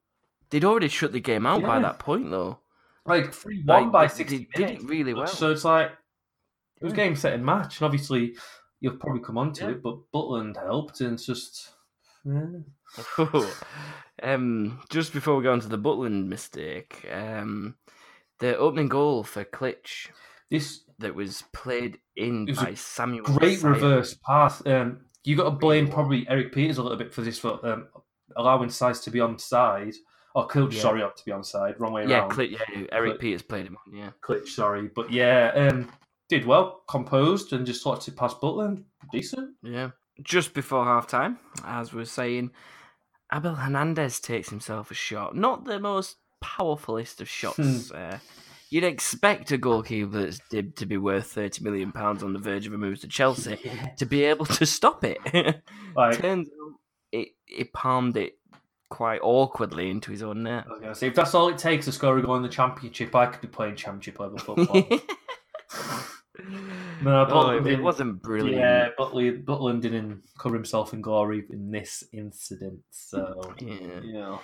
They'd 0.49 0.65
already 0.65 0.87
shut 0.87 1.11
the 1.11 1.19
game 1.19 1.45
out 1.45 1.61
by 1.61 1.77
that 1.79 1.99
point, 1.99 2.31
though. 2.31 2.57
Like 3.05 3.31
three 3.33 3.61
one 3.63 3.83
Like, 3.83 3.91
by 3.91 4.07
they- 4.07 4.13
sixty 4.13 4.37
they 4.55 4.65
did 4.65 4.69
it 4.79 4.83
really 4.83 5.13
well. 5.13 5.27
So 5.27 5.51
it's 5.51 5.63
like 5.65 5.91
it 6.81 6.83
was 6.85 6.93
Yeah. 6.93 6.97
game 7.05 7.15
set 7.15 7.33
and 7.33 7.45
match, 7.45 7.79
and 7.79 7.85
obviously 7.85 8.35
you'll 8.81 8.97
probably 8.97 9.21
come 9.21 9.37
on 9.37 9.53
to 9.53 9.63
Yeah. 9.65 9.71
it, 9.71 9.83
but 9.83 9.97
Butland 10.13 10.57
helped, 10.57 11.01
and 11.01 11.13
it's 11.13 11.25
just 11.25 11.71
yeah. 12.25 12.45
um, 14.23 14.79
just 14.89 15.13
before 15.13 15.35
we 15.37 15.43
go 15.43 15.51
on 15.53 15.59
to 15.61 15.67
the 15.69 15.77
Butland 15.77 16.27
mistake, 16.27 17.07
um, 17.11 17.75
the 18.39 18.57
opening 18.57 18.87
goal 18.87 19.23
for 19.23 19.43
Klich 19.43 20.09
this 20.49 20.81
that 20.97 21.13
was 21.15 21.43
played 21.53 21.99
in 22.15 22.45
was 22.45 22.57
by 22.57 22.73
Samuel. 22.73 23.23
great 23.23 23.61
reverse 23.63 24.15
pass. 24.25 24.65
Um, 24.65 25.01
you 25.23 25.35
got 25.35 25.43
to 25.45 25.51
blame 25.51 25.87
probably 25.89 26.27
Erik 26.27 26.53
Pieters 26.53 26.77
a 26.77 26.81
little 26.81 26.97
bit 26.97 27.13
for 27.13 27.21
this 27.21 27.37
for 27.39 27.63
um, 27.65 27.87
allowing 28.35 28.69
Size 28.69 28.99
to 29.01 29.11
be 29.11 29.19
on 29.19 29.37
side 29.37 29.93
or 30.35 30.47
Coach, 30.47 30.75
Yeah. 30.75 30.81
sorry, 30.81 31.01
to 31.01 31.25
be 31.25 31.31
on 31.31 31.43
side, 31.43 31.75
wrong 31.79 31.93
way 31.93 32.07
Yeah, 32.07 32.21
around. 32.21 32.31
Klich, 32.31 32.51
yeah, 32.51 32.85
Eric 32.91 33.15
Klich. 33.15 33.19
Peters 33.19 33.41
played 33.43 33.67
him 33.67 33.77
on. 33.85 33.95
Yeah, 33.95 34.09
Klich, 34.21 34.47
sorry, 34.47 34.89
but 34.93 35.11
yeah, 35.11 35.51
um, 35.55 35.89
did 36.29 36.45
well, 36.45 36.83
composed, 36.87 37.51
and 37.53 37.65
just 37.65 37.81
slotted 37.83 38.13
it 38.13 38.17
past 38.17 38.39
Butland. 38.39 38.83
Decent. 39.11 39.55
yeah. 39.63 39.89
Just 40.21 40.53
before 40.53 40.83
half 40.83 41.07
time, 41.07 41.39
as 41.63 41.93
we 41.93 42.01
are 42.01 42.05
saying, 42.05 42.51
Abel 43.33 43.55
Hernandez 43.55 44.19
takes 44.19 44.49
himself 44.49 44.91
a 44.91 44.93
shot. 44.93 45.35
Not 45.35 45.63
the 45.63 45.79
most 45.79 46.17
powerfulest 46.41 47.21
of 47.21 47.29
shots. 47.29 47.91
uh, 47.91 48.19
you'd 48.69 48.83
expect 48.83 49.51
a 49.51 49.57
goalkeeper 49.57 50.23
that's 50.23 50.39
dibbed 50.49 50.77
to 50.79 50.85
be 50.85 50.97
worth 50.97 51.27
thirty 51.27 51.63
million 51.63 51.91
pounds 51.91 52.21
on 52.21 52.33
the 52.33 52.39
verge 52.39 52.67
of 52.67 52.73
a 52.73 52.77
move 52.77 52.99
to 53.01 53.07
Chelsea 53.07 53.57
to 53.97 54.05
be 54.05 54.23
able 54.25 54.45
to 54.45 54.65
stop 54.65 55.03
it. 55.03 55.17
Like 55.95 56.19
Turns 56.19 56.47
out 56.47 56.73
it, 57.11 57.29
it 57.47 57.73
palmed 57.73 58.15
it 58.15 58.37
quite 58.89 59.19
awkwardly 59.23 59.89
into 59.89 60.11
his 60.11 60.21
own 60.21 60.43
net. 60.43 60.65
I 60.67 60.89
was 60.89 60.99
say, 60.99 61.07
if 61.07 61.15
that's 61.15 61.33
all 61.33 61.49
it 61.49 61.57
takes 61.57 61.85
to 61.85 61.91
score 61.91 62.17
a 62.17 62.21
goal 62.21 62.35
in 62.35 62.43
the 62.43 62.49
championship, 62.49 63.15
I 63.15 63.25
could 63.25 63.41
be 63.41 63.47
playing 63.47 63.75
championship 63.75 64.19
level 64.19 64.37
football. 64.37 64.83
No, 67.01 67.21
Oh, 67.21 67.25
Butland 67.27 67.65
it, 67.67 67.79
it 67.79 67.81
wasn't 67.81 68.21
brilliant. 68.21 68.57
Yeah, 68.57 68.89
Butland, 68.99 69.45
Butland 69.45 69.81
didn't 69.81 70.21
cover 70.37 70.55
himself 70.55 70.91
in 70.93 70.99
glory 71.01 71.45
in 71.49 71.71
this 71.71 72.03
incident. 72.11 72.79
So 72.89 73.53
Yeah. 73.59 74.01
yeah, 74.03 74.37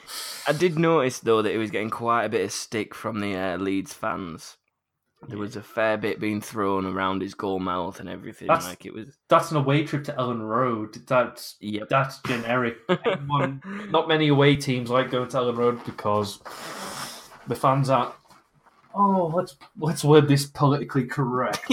I 0.48 0.54
did 0.54 0.80
notice 0.80 1.20
though 1.20 1.42
that 1.42 1.52
he 1.52 1.58
was 1.58 1.70
getting 1.72 1.90
quite 1.90 2.24
a 2.24 2.30
bit 2.30 2.46
of 2.46 2.52
stick 2.54 2.96
from 2.96 3.20
the 3.20 3.36
uh, 3.36 3.58
Leeds 3.58 3.92
fans. 3.94 4.56
There 5.28 5.38
was 5.40 5.56
a 5.56 5.64
fair 5.64 5.98
bit 5.98 6.20
being 6.20 6.40
thrown 6.40 6.86
around 6.86 7.22
his 7.24 7.34
goal 7.34 7.60
mouth 7.60 8.00
and 8.00 8.08
everything. 8.08 8.48
That's- 8.48 8.68
Like 8.70 8.86
it 8.86 8.94
was. 8.94 9.18
that's 9.28 9.52
an 9.52 9.58
away 9.58 9.84
trip 9.84 10.04
to 10.06 10.14
Elland 10.14 10.48
Road. 10.48 10.96
That's 11.08 11.56
Yep. 11.60 11.90
that's 11.90 12.20
generic. 12.22 12.78
Everyone- 12.90 13.62
not 13.90 14.08
many 14.08 14.28
away 14.30 14.56
teams 14.56 14.90
like 14.90 15.10
going 15.12 15.28
to 15.30 15.38
Elland 15.38 15.58
Road 15.58 15.84
because 15.84 16.40
the 17.48 17.56
fans 17.56 17.90
aren't. 17.90 18.14
Oh, 18.98 19.32
let's 19.36 19.58
let's 19.78 20.04
word 20.04 20.28
this 20.28 20.46
politically 20.46 21.06
correct. 21.06 21.60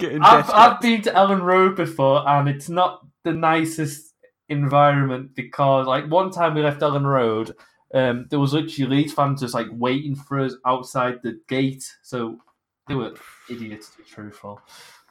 I've. 0.00 0.50
I've 0.50 0.80
been 0.80 1.02
to 1.02 1.10
Elland 1.10 1.42
Road 1.42 1.76
before, 1.76 2.26
and 2.28 2.48
it's 2.48 2.68
not 2.68 3.06
the 3.24 3.32
nicest 3.32 4.14
environment 4.48 5.34
because, 5.34 5.86
like, 5.86 6.06
one 6.08 6.30
time 6.30 6.54
we 6.54 6.62
left 6.62 6.80
Elland 6.80 7.04
Road, 7.04 7.54
um, 7.94 8.26
there 8.30 8.38
was 8.38 8.52
literally 8.52 8.96
Leeds 8.96 9.12
fans 9.12 9.40
just 9.40 9.54
like 9.54 9.66
waiting 9.72 10.14
for 10.14 10.38
us 10.40 10.54
outside 10.64 11.20
the 11.22 11.40
gate. 11.48 11.84
So 12.02 12.38
they 12.86 12.94
were 12.94 13.14
idiots, 13.50 13.90
to 13.90 13.98
be 13.98 14.04
truthful. 14.04 14.60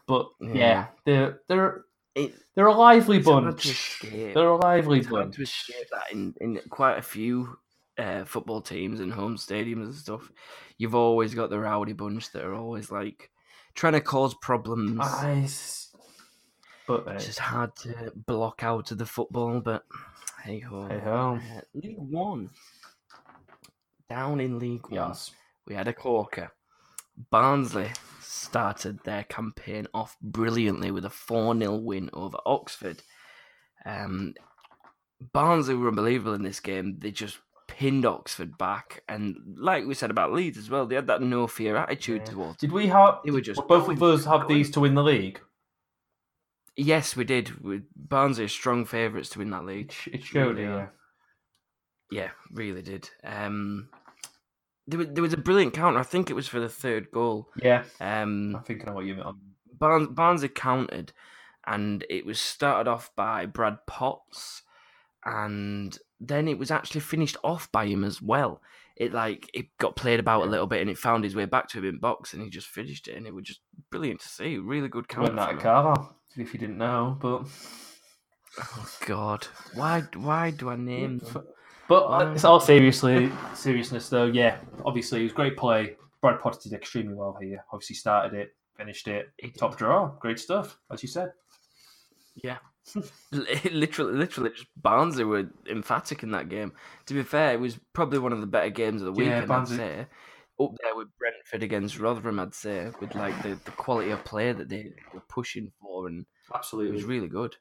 But 0.07 0.29
yeah, 0.39 0.53
Yeah. 0.53 0.85
they're 1.05 1.39
they're 1.49 1.85
It- 2.15 2.35
they're 2.55 2.67
a 2.67 2.73
lively 2.73 3.17
it's 3.17 3.27
hard 3.27 3.43
to 3.43 3.51
bunch. 3.51 3.99
They're 4.33 4.47
a 4.47 4.55
lively 4.55 4.99
It's 4.99 5.07
bunch. 5.07 5.35
to 5.35 5.41
escape 5.43 5.87
that 5.91 6.11
in, 6.11 6.33
in 6.41 6.59
quite 6.69 6.97
a 6.97 7.01
few 7.01 7.59
uh, 7.97 8.25
football 8.25 8.61
teams 8.61 8.99
and 8.99 9.11
home 9.13 9.37
stadiums 9.37 9.85
and 9.85 9.95
stuff. 9.95 10.31
You've 10.77 10.95
always 10.95 11.33
got 11.33 11.49
the 11.49 11.59
rowdy 11.59 11.93
bunch 11.93 12.31
that 12.31 12.43
are 12.43 12.53
always 12.55 12.91
like 12.91 13.29
trying 13.75 13.93
to 13.93 14.01
cause 14.01 14.33
problems. 14.41 14.99
I 15.01 15.41
s- 15.43 15.95
But 16.87 17.07
uh, 17.07 17.11
It's 17.11 17.25
just 17.25 17.39
hard 17.39 17.75
to 17.77 18.11
block 18.15 18.63
out 18.63 18.91
of 18.91 18.97
the 18.97 19.05
football, 19.05 19.59
but 19.61 19.83
hey 20.43 20.59
ho. 20.59 20.87
hey 20.87 20.99
ho. 20.99 21.39
Uh, 21.41 21.61
League 21.73 21.97
One. 21.97 22.49
Down 24.09 24.39
in 24.39 24.57
League 24.59 24.83
One, 24.83 24.93
Yes. 25.09 25.31
we 25.65 25.75
had 25.75 25.87
a 25.87 25.93
corker. 25.93 26.51
Barnsley 27.29 27.89
started 28.21 28.99
their 29.03 29.23
campaign 29.23 29.87
off 29.93 30.15
brilliantly 30.21 30.91
with 30.91 31.03
a 31.03 31.09
4 31.09 31.57
0 31.57 31.75
win 31.77 32.09
over 32.13 32.37
Oxford. 32.45 33.01
Um, 33.85 34.33
Barnsley 35.33 35.73
were 35.75 35.87
unbelievable 35.89 36.35
in 36.35 36.43
this 36.43 36.59
game. 36.59 36.99
They 36.99 37.11
just 37.11 37.39
pinned 37.67 38.05
Oxford 38.05 38.57
back. 38.57 39.03
And 39.07 39.55
like 39.57 39.85
we 39.85 39.93
said 39.93 40.09
about 40.11 40.33
Leeds 40.33 40.57
as 40.57 40.69
well, 40.69 40.85
they 40.85 40.95
had 40.95 41.07
that 41.07 41.21
no 41.21 41.47
fear 41.47 41.75
attitude 41.75 42.21
Yeah. 42.25 42.31
towards 42.31 42.57
Did 42.57 42.71
we 42.71 42.87
have? 42.87 43.19
They 43.25 43.31
were 43.31 43.41
just 43.41 43.59
both 43.67 43.85
going, 43.85 43.97
of 43.97 44.03
us 44.03 44.25
have 44.25 44.41
going. 44.43 44.55
these 44.55 44.71
to 44.71 44.79
win 44.79 44.95
the 44.95 45.03
league. 45.03 45.39
Yes, 46.75 47.15
we 47.15 47.23
did. 47.23 47.63
We, 47.63 47.81
Barnsley 47.95 48.45
are 48.45 48.49
strong 48.49 48.85
favourites 48.85 49.29
to 49.29 49.39
win 49.39 49.49
that 49.49 49.65
league. 49.65 49.93
It, 50.11 50.23
showed 50.23 50.57
it. 50.59 50.61
Really 50.61 50.73
Yeah. 50.75 50.87
Yeah, 52.09 52.29
really 52.51 52.81
did. 52.81 53.09
Um, 53.23 53.89
there 54.85 54.97
was 54.99 55.07
there 55.09 55.21
was 55.21 55.33
a 55.33 55.37
brilliant 55.37 55.73
counter. 55.73 55.99
I 55.99 56.03
think 56.03 56.29
it 56.29 56.35
was 56.35 56.47
for 56.47 56.59
the 56.61 56.69
third 56.69 57.11
goal. 57.11 57.49
Yeah. 57.61 57.83
Um, 57.99 58.55
I'm 58.55 58.63
thinking 58.63 58.87
of 58.87 58.95
what 58.95 59.05
you 59.05 59.15
meant. 59.15 59.35
Barnes 59.77 60.07
Barnes 60.07 60.41
had 60.43 60.55
countered, 60.55 61.11
and 61.65 62.05
it 62.09 62.25
was 62.25 62.39
started 62.39 62.89
off 62.89 63.11
by 63.17 63.45
Brad 63.45 63.79
Potts, 63.87 64.61
and 65.25 65.97
then 66.19 66.47
it 66.47 66.57
was 66.57 66.71
actually 66.71 67.01
finished 67.01 67.37
off 67.43 67.71
by 67.71 67.85
him 67.85 68.03
as 68.03 68.21
well. 68.21 68.61
It 68.95 69.13
like 69.13 69.49
it 69.53 69.67
got 69.77 69.95
played 69.95 70.19
about 70.19 70.43
a 70.43 70.49
little 70.49 70.65
bit, 70.67 70.81
and 70.81 70.89
it 70.89 70.97
found 70.97 71.23
his 71.23 71.35
way 71.35 71.45
back 71.45 71.67
to 71.69 71.77
him 71.79 71.85
in 71.85 71.99
box, 71.99 72.33
and 72.33 72.41
he 72.41 72.49
just 72.49 72.67
finished 72.67 73.07
it, 73.07 73.15
and 73.15 73.27
it 73.27 73.33
was 73.33 73.45
just 73.45 73.61
brilliant 73.91 74.21
to 74.21 74.27
see. 74.27 74.57
Really 74.57 74.89
good 74.89 75.07
counter. 75.07 75.33
Went 75.33 75.35
that. 75.35 75.59
Carval, 75.59 76.15
if 76.35 76.53
you 76.53 76.59
didn't 76.59 76.77
know, 76.79 77.17
but 77.21 77.45
Oh 78.59 78.89
God, 79.05 79.45
why 79.75 80.01
why 80.15 80.51
do 80.51 80.69
I 80.69 80.75
name 80.75 81.19
them? 81.19 81.45
but 81.87 82.09
Why? 82.09 82.31
it's 82.33 82.43
all 82.43 82.59
seriously 82.59 83.31
seriousness 83.53 84.09
though. 84.09 84.25
Yeah, 84.25 84.57
obviously 84.83 85.19
it 85.19 85.23
was 85.23 85.33
great 85.33 85.55
play. 85.57 85.95
Brad 86.21 86.39
Potter 86.41 86.57
did 86.63 86.73
extremely 86.73 87.13
well 87.13 87.37
here. 87.39 87.63
Obviously 87.71 87.95
started 87.97 88.35
it, 88.35 88.55
finished 88.75 89.07
it, 89.07 89.27
top 89.57 89.77
draw, 89.77 90.07
great 90.19 90.39
stuff, 90.39 90.79
as 90.91 91.03
you 91.03 91.09
said. 91.09 91.29
Yeah. 92.35 92.57
literally, 93.31 94.13
literally, 94.13 94.49
just 94.51 94.67
Barnsley 94.75 95.23
were 95.23 95.49
emphatic 95.69 96.23
in 96.23 96.31
that 96.31 96.49
game. 96.49 96.73
To 97.07 97.13
be 97.13 97.23
fair, 97.23 97.53
it 97.53 97.59
was 97.59 97.79
probably 97.93 98.19
one 98.19 98.33
of 98.33 98.41
the 98.41 98.47
better 98.47 98.69
games 98.69 99.01
of 99.01 99.13
the 99.15 99.21
Yeah, 99.23 99.29
weekend. 99.29 99.43
I'd 99.43 99.47
Barnsley- 99.47 99.77
say 99.77 100.07
up 100.59 100.71
there 100.81 100.95
with 100.95 101.07
Brentford 101.19 101.63
against 101.63 101.99
Rotherham. 101.99 102.39
I'd 102.39 102.53
say 102.55 102.91
with 102.99 103.13
like 103.15 103.39
the, 103.43 103.59
the 103.65 103.71
quality 103.71 104.11
of 104.11 104.23
play 104.23 104.51
that 104.53 104.69
they 104.69 104.91
were 105.13 105.21
pushing 105.29 105.71
for, 105.81 106.07
and 106.07 106.25
absolutely, 106.53 106.91
it 106.91 106.95
was 106.95 107.03
really 107.03 107.27
good. 107.27 107.55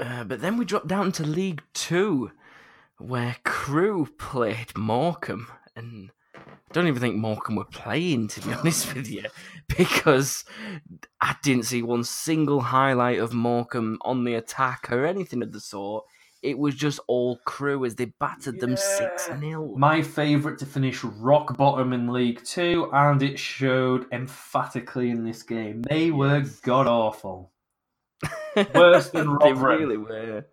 Uh, 0.00 0.24
but 0.24 0.40
then 0.40 0.56
we 0.56 0.64
dropped 0.64 0.86
down 0.88 1.10
to 1.12 1.24
League 1.24 1.62
Two, 1.74 2.30
where 2.98 3.36
Crewe 3.44 4.08
played 4.18 4.76
Morecambe, 4.76 5.48
and 5.76 6.10
I 6.70 6.74
don't 6.74 6.86
even 6.86 7.00
think 7.00 7.16
Morecambe 7.16 7.56
were 7.56 7.64
playing, 7.64 8.28
to 8.28 8.40
be 8.40 8.52
honest 8.54 8.94
with 8.94 9.10
you, 9.10 9.24
because 9.76 10.44
I 11.20 11.34
didn't 11.42 11.64
see 11.64 11.82
one 11.82 12.04
single 12.04 12.60
highlight 12.60 13.18
of 13.18 13.32
Morecambe 13.32 13.98
on 14.02 14.24
the 14.24 14.34
attack 14.34 14.92
or 14.92 15.06
anything 15.06 15.42
of 15.42 15.52
the 15.52 15.60
sort. 15.60 16.04
it 16.42 16.56
was 16.58 16.74
just 16.76 17.00
all 17.08 17.38
Crewe 17.46 17.84
as 17.84 17.96
they 17.96 18.04
battered 18.20 18.60
them 18.60 18.76
six 18.76 19.26
Yeah. 19.28 19.40
0 19.40 19.74
My 19.76 20.02
favourite 20.02 20.58
to 20.58 20.66
finish 20.66 21.02
rock 21.02 21.56
bottom 21.56 21.92
in 21.92 22.12
League 22.12 22.44
Two, 22.44 22.90
and 22.92 23.22
it 23.22 23.38
showed 23.38 24.06
emphatically 24.12 25.10
in 25.10 25.24
this 25.24 25.42
game. 25.42 25.82
They 25.82 26.10
were 26.12 26.44
god 26.62 26.86
awful. 26.86 27.50
Worse 28.74 29.10
than 29.10 29.36
they 29.40 29.52
really 29.52 29.96
were. 29.96 30.44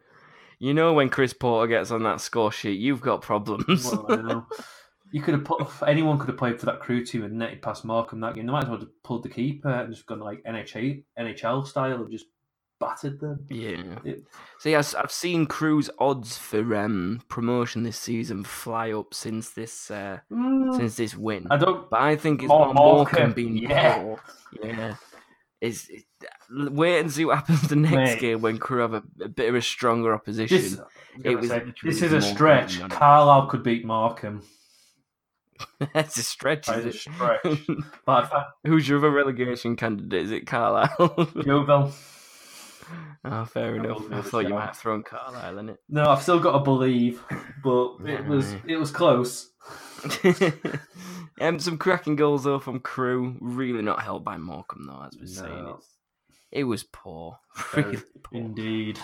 You 0.60 0.74
know 0.74 0.94
when 0.94 1.10
Chris 1.10 1.34
Porter 1.34 1.68
gets 1.68 1.92
on 1.92 2.04
that 2.04 2.22
score 2.22 2.52
sheet, 2.52 2.80
you've 2.80 3.02
got 3.02 3.22
problems. 3.22 3.86
Well, 3.86 4.06
I 4.10 4.16
know. 4.16 4.48
You 5.12 5.22
could 5.22 5.34
have 5.36 5.46
put 5.46 5.66
anyone 5.88 6.18
could 6.18 6.28
have 6.30 6.38
played 6.38 6.60
for 6.60 6.66
that 6.66 6.80
Crewe 6.80 7.06
team 7.06 7.24
and 7.24 7.38
netted 7.38 7.62
past 7.62 7.86
Morecambe 7.86 8.20
that 8.22 8.36
game. 8.36 8.46
They 8.46 8.52
might 8.52 8.64
as 8.64 8.70
well 8.70 8.80
have 8.80 9.04
pulled 9.04 9.24
the 9.24 9.30
keeper 9.30 9.70
and 9.70 9.94
just 9.94 10.06
gone 10.08 10.20
like 10.20 10.44
NHL 10.44 11.04
NHL 11.18 11.66
style 11.68 12.02
and 12.02 12.12
just 12.12 12.26
battered 12.80 13.20
them. 13.22 13.46
yeah. 13.50 14.00
It- 14.04 14.26
See, 14.60 14.76
I've, 14.76 14.94
I've 14.98 15.12
seen 15.12 15.46
Crewe's 15.46 15.90
odds 16.00 16.38
for 16.38 16.76
um, 16.76 17.22
promotion 17.30 17.84
this 17.84 17.98
season 17.98 18.44
fly 18.44 18.92
up 18.92 19.14
since 19.14 19.52
this 19.52 19.90
uh, 19.92 20.20
Mm, 20.32 20.76
since 20.76 20.96
this 20.96 21.16
win. 21.16 21.48
I 21.52 21.58
don't. 21.58 21.90
But 21.90 22.02
I 22.02 22.16
think 22.16 22.42
it's 22.42 22.50
More 22.50 22.74
Morecambe, 22.74 22.96
Morecambe 23.30 23.34
being 23.34 23.58
yeah. 23.58 24.00
poor. 24.02 24.20
Yeah. 24.64 24.96
It, 25.62 25.78
wait 26.52 27.00
and 27.00 27.12
see 27.12 27.26
what 27.26 27.38
happens 27.38 27.62
the 27.70 27.76
next 27.76 27.94
Mate. 28.16 28.20
game 28.20 28.42
when 28.42 28.58
Crewe 28.58 28.82
have 28.82 28.94
a, 28.94 29.04
a 29.22 29.30
bit 29.30 29.50
of 29.50 29.56
a 29.56 29.62
stronger 29.62 30.14
opposition. 30.14 30.58
This, 30.58 30.80
It 31.24 31.36
was 31.40 31.50
say, 31.50 31.64
this 31.84 32.02
is 32.02 32.12
a 32.12 32.22
stretch. 32.22 32.80
Carlisle 32.90 33.48
could 33.48 33.64
beat 33.64 33.86
Morecambe. 33.86 34.42
That's 35.94 36.18
a 36.18 36.24
stretch. 36.24 36.68
That 36.68 36.80
Is 36.80 36.86
a 36.86 36.94
stretch. 36.94 37.60
But 38.06 38.32
Who's 38.66 38.88
your 38.88 39.00
other 39.00 39.12
relegation 39.12 39.76
candidate? 39.76 40.26
Is 40.26 40.32
it 40.32 40.48
Carlisle? 40.48 41.32
Yeovil. 41.46 41.92
oh, 43.26 43.46
fair 43.46 43.76
enough. 43.76 44.12
I 44.12 44.22
thought 44.22 44.48
you 44.48 44.54
might 44.54 44.68
have 44.68 44.78
thrown 44.78 45.04
Carlisle 45.04 45.58
in 45.60 45.70
it. 45.70 45.80
No, 45.90 46.10
I've 46.10 46.22
still 46.22 46.40
got 46.40 46.54
to 46.54 46.60
believe, 46.60 47.22
but 47.64 47.96
it 48.06 48.26
was 48.26 48.54
it 48.68 48.78
was 48.78 48.92
close. 48.92 49.50
um, 51.42 51.60
some 51.60 51.78
cracking 51.78 52.16
goals 52.16 52.44
though 52.44 52.60
from 52.60 52.80
Crewe. 52.80 53.38
Really 53.40 53.82
not 53.82 54.02
helped 54.02 54.26
by 54.26 54.38
Morecambe 54.38 54.88
though, 54.88 55.04
as 55.08 55.18
we're 55.20 55.28
saying. 55.28 55.74
It's, 55.78 55.88
it 56.52 56.64
was 56.64 56.84
poor, 56.84 57.40
really 57.76 57.98
poor. 58.24 58.40
Indeed. 58.40 59.00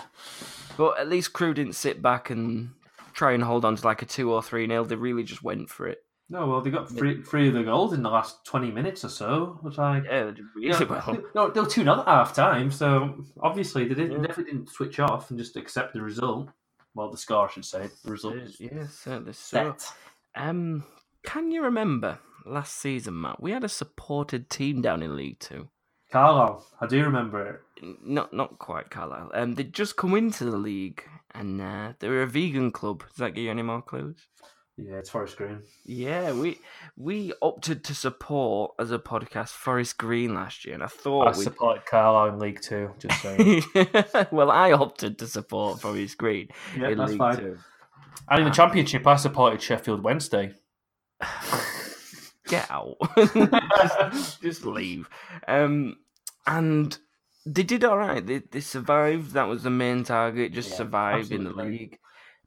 But 0.77 0.99
at 0.99 1.09
least 1.09 1.33
Crewe 1.33 1.53
didn't 1.53 1.73
sit 1.73 2.01
back 2.01 2.29
and 2.29 2.71
try 3.13 3.33
and 3.33 3.43
hold 3.43 3.65
on 3.65 3.75
to 3.75 3.85
like 3.85 4.01
a 4.01 4.05
two 4.05 4.31
or 4.31 4.41
three 4.41 4.67
nil. 4.67 4.85
They 4.85 4.95
really 4.95 5.23
just 5.23 5.43
went 5.43 5.69
for 5.69 5.87
it. 5.87 5.99
No, 6.31 6.47
well, 6.47 6.61
they 6.61 6.69
got 6.69 6.89
three, 6.89 7.21
three 7.21 7.49
of 7.49 7.53
the 7.53 7.63
goals 7.63 7.91
in 7.91 8.01
the 8.01 8.09
last 8.09 8.45
20 8.45 8.71
minutes 8.71 9.03
or 9.03 9.09
so, 9.09 9.59
which 9.61 9.77
I. 9.77 9.97
Yeah, 9.97 10.23
they 10.23 10.31
did 10.31 10.45
really 10.55 10.85
well. 10.85 11.17
no, 11.35 11.49
they 11.49 11.59
were 11.59 11.67
2 11.67 11.83
0 11.83 11.99
at 11.99 12.07
half 12.07 12.33
time, 12.33 12.71
so 12.71 13.25
obviously 13.41 13.83
they, 13.85 13.95
didn't, 13.95 14.13
Yeah. 14.21 14.27
definitely 14.27 14.53
didn't 14.53 14.69
switch 14.69 14.99
off 15.01 15.29
and 15.29 15.37
just 15.37 15.57
accept 15.57 15.93
the 15.93 16.01
result. 16.01 16.47
Well, 16.95 17.11
the 17.11 17.17
score, 17.17 17.47
I 17.49 17.51
should 17.51 17.65
say. 17.65 17.89
The 18.05 18.11
result 18.11 18.35
is 18.35 18.59
Yeah, 18.61 18.87
certainly 18.87 19.33
so. 19.33 19.75
set. 19.77 19.93
Um, 20.35 20.85
can 21.23 21.51
you 21.51 21.63
remember 21.63 22.19
last 22.45 22.77
season, 22.77 23.19
Matt? 23.19 23.41
We 23.43 23.51
had 23.51 23.65
a 23.65 23.69
supported 23.69 24.49
team 24.49 24.81
down 24.81 25.03
in 25.03 25.17
League 25.17 25.39
Two. 25.39 25.67
Carlisle, 26.11 26.65
I 26.79 26.87
do 26.87 27.03
remember 27.03 27.61
it. 27.81 27.95
Not 28.03 28.33
not 28.33 28.57
quite 28.59 28.89
Carlisle. 28.89 29.31
Um, 29.33 29.55
they'd 29.55 29.73
just 29.73 29.95
come 29.97 30.13
into 30.15 30.45
the 30.45 30.57
league, 30.57 31.03
and 31.33 31.61
uh, 31.61 31.93
they 31.99 32.07
were 32.09 32.21
a 32.21 32.27
vegan 32.27 32.71
club. 32.71 33.03
Does 33.09 33.17
that 33.17 33.33
give 33.35 33.43
you 33.45 33.51
any 33.51 33.61
more 33.63 33.81
clues? 33.81 34.27
Yeah, 34.83 34.95
it's 34.95 35.09
Forest 35.09 35.37
Green. 35.37 35.61
Yeah, 35.85 36.31
we 36.33 36.59
we 36.97 37.33
opted 37.41 37.83
to 37.85 37.95
support 37.95 38.73
as 38.79 38.91
a 38.91 38.97
podcast 38.99 39.49
Forest 39.49 39.97
Green 39.97 40.33
last 40.33 40.65
year, 40.65 40.73
and 40.73 40.83
I 40.83 40.87
I 40.87 40.89
thought 40.89 41.37
we. 41.37 41.43
supported 41.43 41.85
Carlisle 41.85 42.33
in 42.33 42.39
League 42.39 42.61
Two, 42.61 42.91
just 42.97 43.21
saying. 43.21 43.63
well, 44.31 44.49
I 44.49 44.71
opted 44.71 45.19
to 45.19 45.27
support 45.27 45.81
Forest 45.81 46.17
Green 46.17 46.47
yeah, 46.77 46.89
in 46.89 46.97
that's 46.97 47.11
League 47.11 47.19
fine. 47.19 47.37
Two. 47.37 47.57
And 48.29 48.39
in 48.39 48.45
the 48.45 48.51
Championship, 48.51 49.05
I 49.05 49.15
supported 49.17 49.61
Sheffield 49.61 50.03
Wednesday. 50.03 50.53
Get 52.47 52.69
out. 52.69 52.97
just, 53.17 54.41
just 54.41 54.65
leave. 54.65 55.09
Um, 55.47 55.97
and 56.47 56.97
they 57.45 57.63
did 57.63 57.83
all 57.83 57.97
right. 57.97 58.25
They, 58.25 58.39
they 58.39 58.59
survived. 58.59 59.31
That 59.33 59.47
was 59.47 59.63
the 59.63 59.69
main 59.69 60.03
target. 60.03 60.53
Just 60.53 60.71
Yeah, 60.71 60.77
survive 60.77 61.31
in 61.31 61.43
the 61.43 61.51
league, 61.51 61.97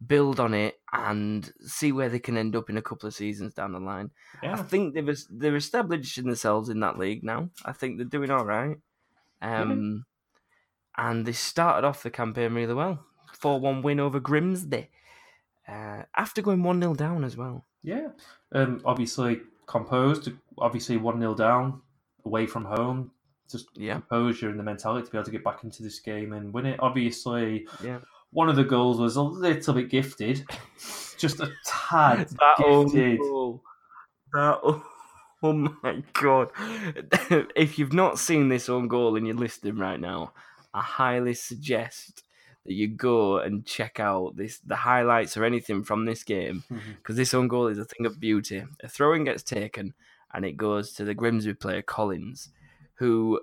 build 0.06 0.40
on 0.40 0.54
it, 0.54 0.80
and 0.92 1.52
see 1.60 1.92
where 1.92 2.08
they 2.08 2.18
can 2.18 2.36
end 2.36 2.54
up 2.56 2.70
in 2.70 2.76
a 2.76 2.82
couple 2.82 3.06
of 3.06 3.14
seasons 3.14 3.54
down 3.54 3.72
the 3.72 3.80
line. 3.80 4.10
I 4.42 4.56
think 4.62 4.94
they've 4.94 5.18
they're 5.30 5.56
establishing 5.56 6.26
themselves 6.26 6.68
in 6.68 6.80
that 6.80 6.98
league 6.98 7.22
now. 7.24 7.50
I 7.64 7.72
think 7.72 7.96
they're 7.96 8.06
doing 8.06 8.30
all 8.30 8.44
right. 8.44 8.76
Um, 9.42 10.04
and 10.96 11.26
they 11.26 11.32
started 11.32 11.86
off 11.86 12.02
the 12.02 12.10
campaign 12.10 12.54
really 12.54 12.74
well. 12.74 13.04
Four 13.32 13.60
one 13.60 13.82
win 13.82 14.00
over 14.00 14.20
Grimsby. 14.20 14.90
Uh, 15.66 16.02
after 16.14 16.42
going 16.42 16.62
one 16.62 16.80
0 16.80 16.94
down 16.94 17.24
as 17.24 17.36
well. 17.36 17.64
Yeah. 17.82 18.08
Um, 18.52 18.80
obviously 18.84 19.40
composed, 19.66 20.30
obviously 20.58 20.96
1 20.98 21.18
0 21.20 21.34
down, 21.34 21.80
away 22.24 22.46
from 22.46 22.64
home. 22.64 23.10
Just 23.50 23.68
Yeah. 23.76 23.94
composure 23.94 24.48
and 24.50 24.58
the 24.58 24.62
mentality 24.62 25.06
to 25.06 25.10
be 25.12 25.18
able 25.18 25.24
to 25.24 25.30
get 25.30 25.44
back 25.44 25.64
into 25.64 25.82
this 25.82 26.00
game 26.00 26.32
and 26.32 26.52
win 26.52 26.66
it. 26.66 26.80
Obviously, 26.80 27.66
Yeah. 27.82 28.00
One 28.34 28.48
of 28.48 28.56
the 28.56 28.64
goals 28.64 28.98
was 28.98 29.16
a 29.16 29.22
little 29.22 29.74
bit 29.74 29.88
gifted, 29.88 30.44
just 31.16 31.40
a 31.40 31.50
tad 31.64 32.28
that 32.28 32.56
gifted. 32.58 33.20
That 34.32 34.60
oh, 34.62 34.84
oh 35.42 35.52
my 35.52 36.02
god! 36.12 36.50
if 37.56 37.78
you've 37.78 37.92
not 37.92 38.18
seen 38.18 38.48
this 38.48 38.68
own 38.68 38.88
goal 38.88 39.16
and 39.16 39.26
you're 39.26 39.36
listening 39.36 39.78
right 39.78 40.00
now, 40.00 40.32
I 40.74 40.82
highly 40.82 41.34
suggest 41.34 42.24
that 42.66 42.74
you 42.74 42.88
go 42.88 43.38
and 43.38 43.64
check 43.64 44.00
out 44.00 44.36
this 44.36 44.58
the 44.58 44.76
highlights 44.76 45.36
or 45.36 45.44
anything 45.44 45.84
from 45.84 46.04
this 46.04 46.24
game 46.24 46.64
mm-hmm. 46.70 46.92
because 46.96 47.16
this 47.16 47.34
own 47.34 47.46
goal 47.46 47.68
is 47.68 47.78
a 47.78 47.84
thing 47.84 48.04
of 48.04 48.18
beauty. 48.18 48.64
A 48.82 48.88
throw-in 48.88 49.24
gets 49.24 49.44
taken 49.44 49.94
and 50.32 50.44
it 50.44 50.56
goes 50.56 50.92
to 50.94 51.04
the 51.04 51.14
Grimsby 51.14 51.54
player 51.54 51.82
Collins, 51.82 52.48
who 52.94 53.40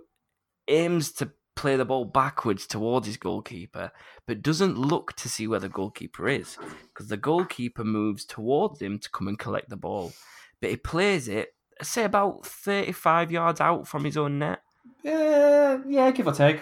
aims 0.67 1.13
to 1.13 1.31
play 1.55 1.75
the 1.75 1.85
ball 1.85 2.05
backwards 2.05 2.65
towards 2.65 3.07
his 3.07 3.17
goalkeeper, 3.17 3.91
but 4.27 4.41
doesn't 4.41 4.77
look 4.77 5.13
to 5.13 5.29
see 5.29 5.47
where 5.47 5.59
the 5.59 5.69
goalkeeper 5.69 6.27
is 6.27 6.57
because 6.87 7.07
the 7.07 7.17
goalkeeper 7.17 7.83
moves 7.83 8.25
towards 8.25 8.81
him 8.81 8.99
to 8.99 9.09
come 9.09 9.27
and 9.27 9.39
collect 9.39 9.69
the 9.69 9.77
ball. 9.77 10.13
But 10.59 10.69
he 10.69 10.77
plays 10.77 11.27
it, 11.27 11.53
say 11.81 12.03
about 12.03 12.45
35 12.45 13.31
yards 13.31 13.59
out 13.59 13.87
from 13.87 14.05
his 14.05 14.17
own 14.17 14.39
net. 14.39 14.61
Yeah, 15.03 15.79
yeah, 15.87 16.11
give 16.11 16.27
or 16.27 16.33
take. 16.33 16.61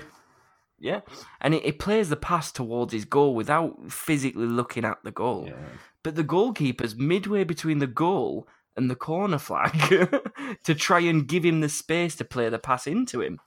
Yeah. 0.79 1.01
And 1.41 1.53
he, 1.53 1.59
he 1.59 1.71
plays 1.71 2.09
the 2.09 2.15
pass 2.15 2.51
towards 2.51 2.93
his 2.93 3.05
goal 3.05 3.35
without 3.35 3.91
physically 3.91 4.45
looking 4.45 4.85
at 4.85 4.97
the 5.03 5.11
goal. 5.11 5.45
Yeah. 5.47 5.55
But 6.03 6.15
the 6.15 6.23
goalkeeper's 6.23 6.95
midway 6.95 7.43
between 7.43 7.79
the 7.79 7.87
goal 7.87 8.47
and 8.77 8.89
the 8.89 8.95
corner 8.95 9.37
flag 9.37 9.73
to 10.63 10.75
try 10.75 11.01
and 11.01 11.27
give 11.27 11.43
him 11.43 11.59
the 11.59 11.69
space 11.69 12.15
to 12.15 12.25
play 12.25 12.47
the 12.49 12.59
pass 12.59 12.87
into 12.87 13.21
him. 13.21 13.39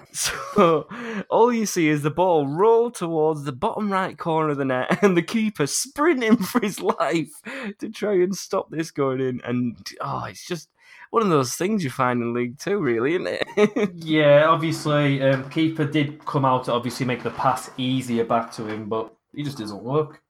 So 0.12 0.88
all 1.30 1.52
you 1.52 1.64
see 1.66 1.88
is 1.88 2.02
the 2.02 2.10
ball 2.10 2.46
roll 2.46 2.90
towards 2.90 3.44
the 3.44 3.52
bottom 3.52 3.92
right 3.92 4.18
corner 4.18 4.50
of 4.50 4.56
the 4.58 4.64
net 4.64 5.02
and 5.02 5.16
the 5.16 5.22
keeper 5.22 5.66
sprinting 5.66 6.36
for 6.42 6.60
his 6.60 6.80
life 6.80 7.30
to 7.78 7.88
try 7.88 8.14
and 8.14 8.34
stop 8.34 8.70
this 8.70 8.90
going 8.90 9.20
in. 9.20 9.40
And 9.44 9.76
oh, 10.00 10.24
it's 10.24 10.46
just 10.46 10.70
one 11.10 11.22
of 11.22 11.28
those 11.30 11.54
things 11.54 11.84
you 11.84 11.90
find 11.90 12.20
in 12.22 12.34
League 12.34 12.58
Two, 12.58 12.78
really, 12.80 13.14
isn't 13.14 13.26
it? 13.56 13.90
Yeah, 13.94 14.46
obviously, 14.48 15.22
um, 15.22 15.48
keeper 15.50 15.84
did 15.84 16.24
come 16.24 16.44
out 16.44 16.64
to 16.64 16.72
obviously 16.72 17.06
make 17.06 17.22
the 17.22 17.30
pass 17.30 17.70
easier 17.76 18.24
back 18.24 18.50
to 18.52 18.66
him, 18.66 18.88
but 18.88 19.12
he 19.34 19.42
just 19.42 19.58
doesn't 19.58 19.82
work. 19.82 20.20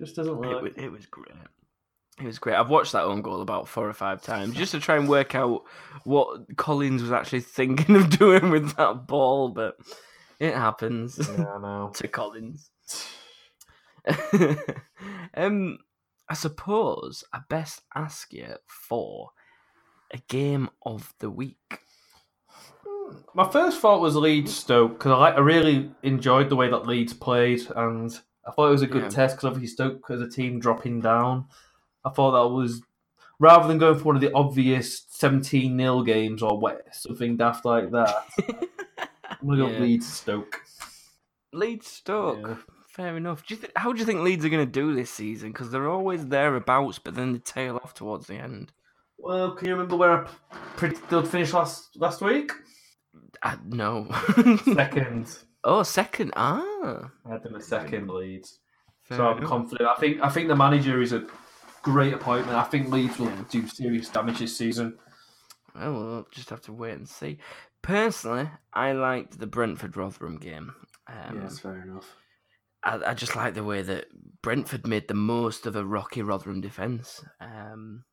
Just 0.00 0.16
doesn't 0.16 0.32
It 0.32 0.38
work. 0.38 0.62
was, 0.62 0.72
it 0.76 0.90
was 0.90 1.06
great. 1.06 1.28
It 2.20 2.26
was 2.26 2.38
great. 2.38 2.56
I've 2.56 2.70
watched 2.70 2.92
that 2.92 3.04
own 3.04 3.22
goal 3.22 3.40
about 3.42 3.68
four 3.68 3.88
or 3.88 3.92
five 3.92 4.22
times 4.22 4.54
just 4.56 4.72
to 4.72 4.80
try 4.80 4.96
and 4.96 5.08
work 5.08 5.34
out 5.34 5.62
what 6.04 6.56
Collins 6.56 7.00
was 7.02 7.12
actually 7.12 7.40
thinking 7.40 7.94
of 8.00 8.10
doing 8.18 8.50
with 8.50 8.74
that 8.76 9.06
ball, 9.06 9.50
but 9.50 9.76
it 10.40 10.54
happens 10.54 11.18
Yeah, 11.18 11.46
I 11.46 11.58
know. 11.60 11.92
to 11.94 12.08
Collins. 12.08 12.70
um, 15.34 15.78
I 16.28 16.34
suppose 16.34 17.24
I 17.32 17.40
best 17.48 17.82
ask 17.94 18.32
you 18.32 18.54
for 18.66 19.30
a 20.12 20.18
game 20.28 20.70
of 20.84 21.12
the 21.20 21.30
week. 21.30 21.80
My 23.34 23.48
first 23.48 23.80
thought 23.80 24.00
was 24.00 24.16
Leeds 24.16 24.54
Stoke 24.54 24.98
because 24.98 25.12
I, 25.12 25.16
like, 25.16 25.34
I 25.34 25.40
really 25.40 25.90
enjoyed 26.02 26.48
the 26.50 26.56
way 26.56 26.68
that 26.70 26.86
Leeds 26.86 27.14
played, 27.14 27.62
and 27.76 28.10
I 28.46 28.50
thought 28.52 28.68
it 28.68 28.72
was 28.72 28.82
a 28.82 28.86
good 28.86 29.04
Yeah. 29.04 29.08
test 29.08 29.36
because 29.36 29.46
obviously 29.46 29.68
Stoke 29.68 30.10
as 30.10 30.20
a 30.20 30.28
team 30.28 30.58
dropping 30.60 31.00
down. 31.00 31.46
I 32.04 32.10
thought 32.10 32.32
that 32.32 32.54
was 32.54 32.82
rather 33.38 33.68
than 33.68 33.78
going 33.78 33.98
for 33.98 34.04
one 34.04 34.16
of 34.16 34.22
the 34.22 34.32
obvious 34.32 35.04
17 35.10 35.76
0 35.78 36.02
games 36.02 36.42
or 36.42 36.58
what, 36.58 36.86
something 36.94 37.36
daft 37.36 37.64
like 37.64 37.90
that. 37.90 38.24
I'm 39.30 39.48
gonna 39.48 39.56
go 39.58 39.68
Yeah. 39.72 39.78
Leeds 39.80 40.06
Stoke. 40.12 40.62
Leeds 41.52 41.86
Stoke. 41.86 42.40
Yeah. 42.42 42.56
Fair 42.88 43.16
enough. 43.16 43.46
Do 43.46 43.54
you 43.54 43.60
th- 43.60 43.72
how 43.76 43.92
do 43.92 44.00
you 44.00 44.04
think 44.04 44.20
Leeds 44.22 44.44
are 44.44 44.48
going 44.48 44.66
to 44.66 44.70
do 44.72 44.92
this 44.92 45.10
season? 45.10 45.52
Because 45.52 45.70
they're 45.70 45.88
always 45.88 46.26
thereabouts, 46.26 46.98
but 46.98 47.14
then 47.14 47.32
they 47.32 47.38
tail 47.38 47.76
off 47.76 47.94
towards 47.94 48.26
the 48.26 48.34
end. 48.34 48.72
Well, 49.18 49.52
can 49.52 49.68
you 49.68 49.74
remember 49.74 49.94
where 49.96 50.24
I 50.24 50.30
predicted 50.76 51.08
they'd 51.08 51.28
finish 51.28 51.52
last 51.52 51.96
last 51.96 52.20
week? 52.20 52.50
Uh, 53.42 53.56
no. 53.66 54.08
Second. 54.74 55.38
oh, 55.64 55.84
second. 55.84 56.32
Ah. 56.34 57.10
I 57.24 57.30
had 57.30 57.44
them 57.44 57.54
a 57.54 57.60
second 57.60 58.08
Leeds. 58.08 58.58
so 59.08 59.28
I'm 59.28 59.44
confident. 59.46 59.88
I 59.88 59.94
think 60.00 60.20
I 60.20 60.28
think 60.28 60.48
the 60.48 60.56
manager 60.56 61.00
is 61.00 61.12
a 61.12 61.24
great 61.92 62.12
appointment. 62.14 62.56
I 62.56 62.64
think 62.64 62.90
Leeds 62.90 63.18
will 63.18 63.28
Yeah. 63.28 63.44
do 63.50 63.66
serious 63.66 64.08
damage 64.08 64.38
this 64.38 64.56
season. 64.56 64.98
Well, 65.74 65.92
we'll 65.92 66.26
just 66.30 66.50
have 66.50 66.60
to 66.62 66.72
wait 66.72 66.92
and 66.94 67.08
see. 67.08 67.38
Personally, 67.82 68.50
I 68.72 68.92
liked 68.92 69.38
the 69.38 69.46
Brentford 69.46 69.96
Rotherham 69.96 70.36
game. 70.38 70.74
Um, 71.06 71.40
yes, 71.42 71.60
fair 71.60 71.82
enough. 71.82 72.16
I, 72.82 73.00
I 73.10 73.14
just 73.14 73.34
like 73.36 73.54
the 73.54 73.64
way 73.64 73.82
that 73.82 74.06
Brentford 74.42 74.86
made 74.86 75.08
the 75.08 75.14
most 75.14 75.66
of 75.66 75.76
a 75.76 75.84
rocky 75.84 76.22
Rotherham 76.22 76.60
defence. 76.60 77.24
Um, 77.40 78.04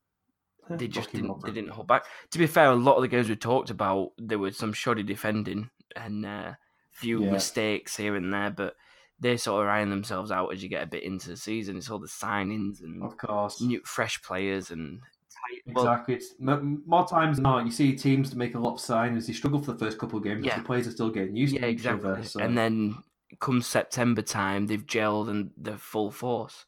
they 0.70 0.88
just 0.88 1.08
Rocky 1.08 1.18
didn't, 1.22 1.44
they 1.44 1.52
didn't 1.52 1.70
hold 1.70 1.86
back. 1.88 2.04
To 2.30 2.38
be 2.38 2.46
fair, 2.46 2.70
a 2.70 2.74
lot 2.74 2.96
of 2.96 3.02
the 3.02 3.08
games 3.08 3.28
we 3.28 3.36
talked 3.36 3.70
about, 3.70 4.12
there 4.18 4.38
was 4.38 4.56
some 4.56 4.72
shoddy 4.72 5.02
defending 5.02 5.70
and 5.94 6.24
uh, 6.26 6.54
few 6.90 7.24
Yeah. 7.24 7.32
mistakes 7.32 7.96
here 7.96 8.16
and 8.16 8.32
there, 8.32 8.50
but 8.50 8.74
they 9.20 9.36
sort 9.36 9.62
of 9.64 9.68
iron 9.70 9.90
themselves 9.90 10.30
out 10.30 10.52
as 10.52 10.62
you 10.62 10.68
get 10.68 10.82
a 10.82 10.86
bit 10.86 11.02
into 11.02 11.28
the 11.30 11.36
season. 11.36 11.76
It's 11.76 11.90
all 11.90 11.98
the 11.98 12.06
signings 12.06 12.82
and 12.82 13.02
Of 13.02 13.16
course. 13.16 13.60
new, 13.60 13.80
fresh 13.84 14.20
players 14.22 14.70
and 14.70 15.00
tight. 15.30 15.74
Well, 15.74 15.84
Exactly. 15.84 16.14
It's, 16.16 16.34
m- 16.40 16.82
more 16.86 17.06
times 17.06 17.36
than 17.38 17.44
not, 17.44 17.64
you 17.64 17.72
see 17.72 17.94
teams 17.96 18.34
make 18.34 18.54
a 18.54 18.58
lot 18.58 18.74
of 18.74 18.80
signings. 18.80 19.26
They 19.26 19.32
struggle 19.32 19.62
for 19.62 19.72
the 19.72 19.78
first 19.78 19.98
couple 19.98 20.18
of 20.18 20.24
games. 20.24 20.44
Yeah. 20.44 20.58
The 20.58 20.64
players 20.64 20.86
are 20.86 20.90
still 20.90 21.10
getting 21.10 21.34
used 21.34 21.54
yeah, 21.54 21.62
to 21.62 21.66
each 21.68 21.72
exactly. 21.78 22.10
other. 22.10 22.24
So. 22.24 22.40
And 22.40 22.58
then 22.58 22.96
come 23.40 23.62
September 23.62 24.20
time, 24.22 24.66
they've 24.66 24.84
gelled 24.86 25.28
and 25.30 25.50
they're 25.56 25.78
full 25.78 26.10
force. 26.10 26.66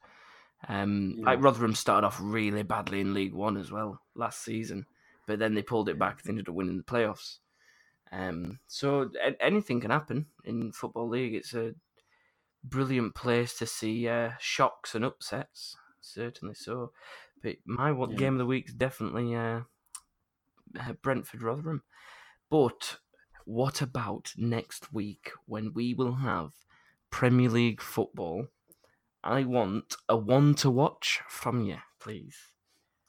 Um, 0.68 1.14
Yeah. 1.18 1.26
Like 1.26 1.42
Rotherham 1.42 1.74
started 1.74 2.06
off 2.06 2.18
really 2.20 2.62
badly 2.62 3.00
in 3.00 3.14
League 3.14 3.34
One 3.34 3.56
as 3.58 3.70
well 3.70 4.00
last 4.14 4.42
season, 4.42 4.86
but 5.26 5.38
then 5.38 5.54
they 5.54 5.62
pulled 5.62 5.88
it 5.90 5.98
back. 5.98 6.22
They 6.22 6.30
ended 6.30 6.48
up 6.48 6.54
winning 6.54 6.78
the 6.78 6.82
playoffs. 6.82 7.38
Um, 8.10 8.58
so 8.66 9.10
anything 9.38 9.80
can 9.80 9.90
happen 9.90 10.26
in 10.44 10.72
football 10.72 11.08
league. 11.10 11.34
It's 11.34 11.52
a 11.52 11.74
brilliant 12.64 13.14
place 13.14 13.56
to 13.58 13.66
see 13.66 14.08
uh, 14.08 14.32
shocks 14.38 14.94
and 14.94 15.04
upsets, 15.04 15.76
certainly 16.00 16.54
so. 16.54 16.92
But 17.42 17.56
my 17.64 17.90
Yeah. 17.90 18.16
game 18.16 18.34
of 18.34 18.38
the 18.38 18.46
week 18.46 18.68
is 18.68 18.74
definitely 18.74 19.34
uh, 19.34 19.60
uh, 20.78 20.92
Brentford 21.02 21.42
Rotherham. 21.42 21.82
But 22.50 22.98
what 23.44 23.80
about 23.82 24.32
next 24.36 24.92
week 24.92 25.30
when 25.46 25.72
we 25.72 25.94
will 25.94 26.16
have 26.16 26.52
Premier 27.10 27.48
League 27.48 27.80
football? 27.80 28.48
I 29.22 29.44
want 29.44 29.96
a 30.08 30.16
one 30.16 30.54
to 30.56 30.70
watch 30.70 31.20
from 31.28 31.62
you, 31.62 31.78
please. 32.00 32.36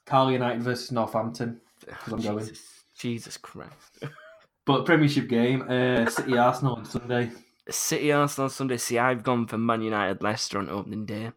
Carl 0.06 0.32
United 0.32 0.62
versus 0.62 0.90
Northampton. 0.90 1.60
I'm 2.06 2.20
going. 2.20 2.38
Jesus, 2.46 2.84
Jesus 2.96 3.36
Christ. 3.36 4.04
But 4.66 4.84
Premiership 4.84 5.28
game, 5.28 5.62
uh, 5.68 6.06
City 6.10 6.36
Arsenal 6.36 6.74
on 6.76 6.84
Sunday. 6.84 7.30
City 7.68 8.12
Arsenal 8.12 8.48
Sunday. 8.48 8.76
See, 8.78 8.98
I've 8.98 9.22
gone 9.22 9.46
for 9.46 9.58
Man 9.58 9.82
United 9.82 10.22
Leicester 10.22 10.58
on 10.58 10.68
opening 10.68 11.06
day. 11.06 11.32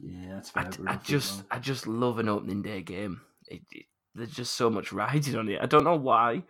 Yeah, 0.00 0.34
that's 0.34 0.50
I, 0.54 0.62
fair. 0.62 0.70
I 0.72 0.76
Bruno 0.76 1.00
just. 1.04 1.42
I 1.50 1.58
just 1.58 1.86
love 1.86 2.18
an 2.18 2.28
opening 2.28 2.62
day 2.62 2.82
game. 2.82 3.20
It, 3.48 3.62
it- 3.70 3.86
there's 4.14 4.30
just 4.30 4.54
so 4.56 4.68
much 4.68 4.92
riding 4.92 5.36
on 5.36 5.48
it. 5.48 5.60
I 5.62 5.64
don't 5.66 5.84
know 5.84 5.96
why, 5.96 6.42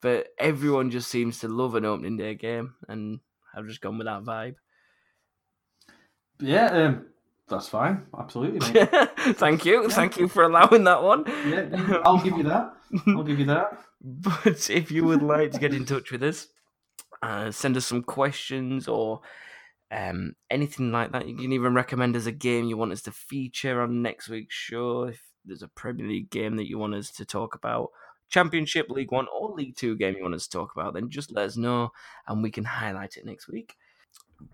but 0.00 0.28
everyone 0.36 0.90
just 0.90 1.08
seems 1.08 1.38
to 1.40 1.48
love 1.48 1.76
an 1.76 1.84
opening 1.84 2.16
day 2.16 2.34
game, 2.34 2.74
and 2.88 3.20
I've 3.54 3.68
just 3.68 3.80
gone 3.80 3.98
with 3.98 4.06
that 4.08 4.24
vibe. 4.24 4.56
Yeah, 6.40 6.66
um, 6.72 7.06
that's 7.48 7.68
fine. 7.68 8.06
Absolutely, 8.18 8.58
mate. 8.72 8.88
Thank 9.36 9.64
you, 9.64 9.88
thank 9.90 10.16
you 10.16 10.26
for 10.26 10.42
allowing 10.42 10.82
that 10.84 11.02
one. 11.04 11.24
yeah, 11.46 12.00
I'll 12.04 12.18
give 12.18 12.36
you 12.36 12.42
that. 12.44 12.74
I'll 13.06 13.22
give 13.22 13.38
you 13.38 13.46
that. 13.46 13.78
But 14.06 14.68
if 14.68 14.90
you 14.90 15.04
would 15.04 15.22
like 15.22 15.52
to 15.52 15.58
get 15.58 15.72
in 15.72 15.86
touch 15.86 16.10
with 16.10 16.22
us, 16.24 16.48
uh, 17.24 17.50
send 17.50 17.74
us 17.74 17.86
some 17.86 18.02
questions 18.02 18.86
or 18.86 19.22
um, 19.90 20.34
anything 20.50 20.92
like 20.92 21.12
that. 21.12 21.26
You 21.26 21.34
can 21.34 21.52
even 21.52 21.72
recommend 21.72 22.16
us 22.16 22.26
a 22.26 22.32
game 22.32 22.66
you 22.66 22.76
want 22.76 22.92
us 22.92 23.00
to 23.02 23.12
feature 23.12 23.80
on 23.80 24.02
next 24.02 24.28
week's 24.28 24.54
show. 24.54 25.04
If 25.04 25.22
there's 25.44 25.62
a 25.62 25.68
Premier 25.68 26.06
League 26.06 26.28
game 26.28 26.56
that 26.56 26.68
you 26.68 26.78
want 26.78 26.94
us 26.94 27.10
to 27.12 27.24
talk 27.24 27.54
about, 27.54 27.90
Championship, 28.28 28.90
League 28.90 29.10
One, 29.10 29.26
or 29.34 29.54
League 29.54 29.74
Two 29.74 29.96
game 29.96 30.16
you 30.16 30.22
want 30.22 30.34
us 30.34 30.46
to 30.46 30.58
talk 30.58 30.72
about, 30.76 30.92
then 30.92 31.08
just 31.08 31.32
let 31.32 31.46
us 31.46 31.56
know 31.56 31.92
and 32.28 32.42
we 32.42 32.50
can 32.50 32.64
highlight 32.64 33.16
it 33.16 33.24
next 33.24 33.48
week. 33.48 33.74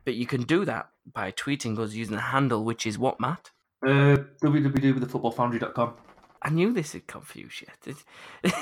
But 0.05 0.15
you 0.15 0.27
can 0.27 0.43
do 0.43 0.65
that 0.65 0.91
by 1.13 1.33
tweeting 1.33 1.77
us 1.77 1.93
using 1.93 2.15
the 2.15 2.23
handle, 2.23 2.65
which 2.65 2.87
is 2.87 2.99
what, 2.99 3.19
Matt? 3.19 3.51
Uh, 3.85 4.17
www.thefootballfoundry.com. 4.43 5.95
I 6.43 6.51
knew 6.51 6.73
this 6.73 6.95
would 6.95 7.07
confuse 7.07 7.63
you. 7.63 7.95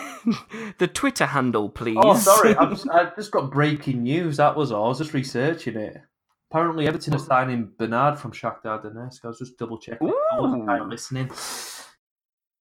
the 0.78 0.88
Twitter 0.88 1.26
handle, 1.26 1.68
please. 1.68 1.96
Oh, 2.00 2.16
sorry. 2.16 2.56
I'm, 2.58 2.72
s- 2.72 2.88
I 2.88 3.10
just 3.16 3.30
got 3.30 3.50
breaking 3.52 4.02
news. 4.02 4.38
That 4.38 4.56
was 4.56 4.72
all. 4.72 4.86
I 4.86 4.88
was 4.88 4.98
just 4.98 5.14
researching 5.14 5.76
it. 5.76 5.96
Apparently, 6.50 6.88
Everton 6.88 7.14
are 7.14 7.18
signing 7.18 7.70
Bernard 7.78 8.18
from 8.18 8.32
Shakhtar 8.32 8.82
Donetsk. 8.84 9.24
I 9.24 9.28
was 9.28 9.38
just 9.38 9.58
double 9.58 9.78
checking. 9.78 10.08
I 10.08 10.40
wasn't 10.40 10.66
kind 10.66 10.80
of 10.80 10.86
Ooh. 10.88 10.90
listening. 10.90 11.30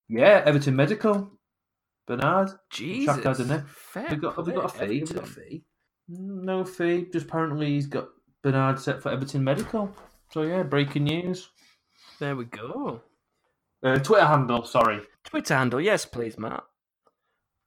Yeah, 0.10 0.43
Everton 0.45 0.75
Medical. 0.75 1.32
Bernard. 2.06 2.49
Jesus. 2.69 3.15
Shakhtar 3.15 3.36
Donetsk. 3.38 3.67
Fair 3.69 4.03
Have 4.03 4.12
we 4.12 4.17
got, 4.17 4.36
have 4.36 4.47
we 4.47 4.53
got 4.53 4.65
a 4.65 4.69
fee? 4.69 4.99
Have 4.99 5.10
we 5.10 5.15
got 5.15 5.23
a 5.23 5.27
fee? 5.27 5.63
No 6.10 6.63
fee. 6.63 7.08
Just 7.12 7.25
apparently 7.25 7.67
he's 7.67 7.88
got 7.88 8.10
Bernard 8.43 8.80
set 8.80 9.01
for 9.01 9.12
Everton 9.12 9.43
Medical. 9.43 9.93
So 10.32 10.43
yeah, 10.43 10.63
breaking 10.63 11.06
news. 11.06 11.49
There 12.19 12.36
we 12.36 12.45
go. 12.45 13.01
Uh, 13.83 13.99
Twitter 13.99 14.25
handle, 14.25 14.63
sorry. 14.65 15.01
Twitter 15.23 15.55
handle, 15.55 15.81
yes, 15.81 16.05
please, 16.05 16.37
Matt. 16.37 16.63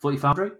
Footy 0.00 0.16
Foundry. 0.18 0.50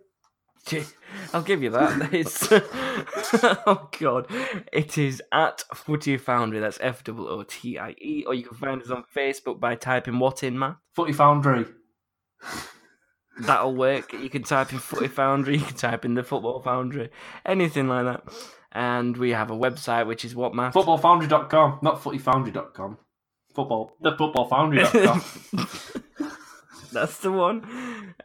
I'll 1.33 1.43
give 1.43 1.63
you 1.63 1.71
that. 1.71 2.11
It's 2.13 2.49
oh 3.67 3.89
god, 3.99 4.27
it 4.73 4.99
is 4.99 5.23
at 5.33 5.65
Footy 5.75 6.17
Foundry. 6.19 6.61
That's 6.61 6.79
F 6.81 7.03
O 7.09 7.29
O 7.29 7.43
T 7.43 7.79
I 7.79 7.91
E. 8.01 8.25
Or 8.27 8.35
you 8.35 8.45
can 8.45 8.57
find 8.57 8.83
us 8.83 8.91
on 8.91 9.05
Facebook 9.15 9.59
by 9.59 9.75
typing 9.75 10.19
what 10.19 10.43
in, 10.43 10.59
Matt. 10.59 10.77
Footy 10.95 11.13
Foundry. 11.15 11.67
That'll 13.41 13.75
work. 13.75 14.13
You 14.13 14.29
can 14.29 14.43
type 14.43 14.73
in 14.73 14.79
Footy 14.79 15.09
Foundry. 15.09 15.57
You 15.57 15.65
can 15.65 15.77
type 15.77 16.05
in 16.05 16.15
the 16.15 16.23
Football 16.23 16.61
Foundry. 16.61 17.11
Anything 17.47 17.89
like 17.89 18.05
that. 18.05 18.23
And 18.73 19.17
we 19.17 19.31
have 19.31 19.51
a 19.51 19.57
website, 19.57 20.07
which 20.07 20.25
is 20.25 20.35
what, 20.35 20.55
Matt? 20.55 20.75
Footballfoundry.com, 20.75 21.81
not 21.83 22.03
footyfoundry.com. 22.03 22.99
Football. 23.55 23.97
The 24.01 24.13
footballfoundry.com. 24.13 26.29
That's 26.93 27.19
the 27.19 27.31
one. 27.31 27.65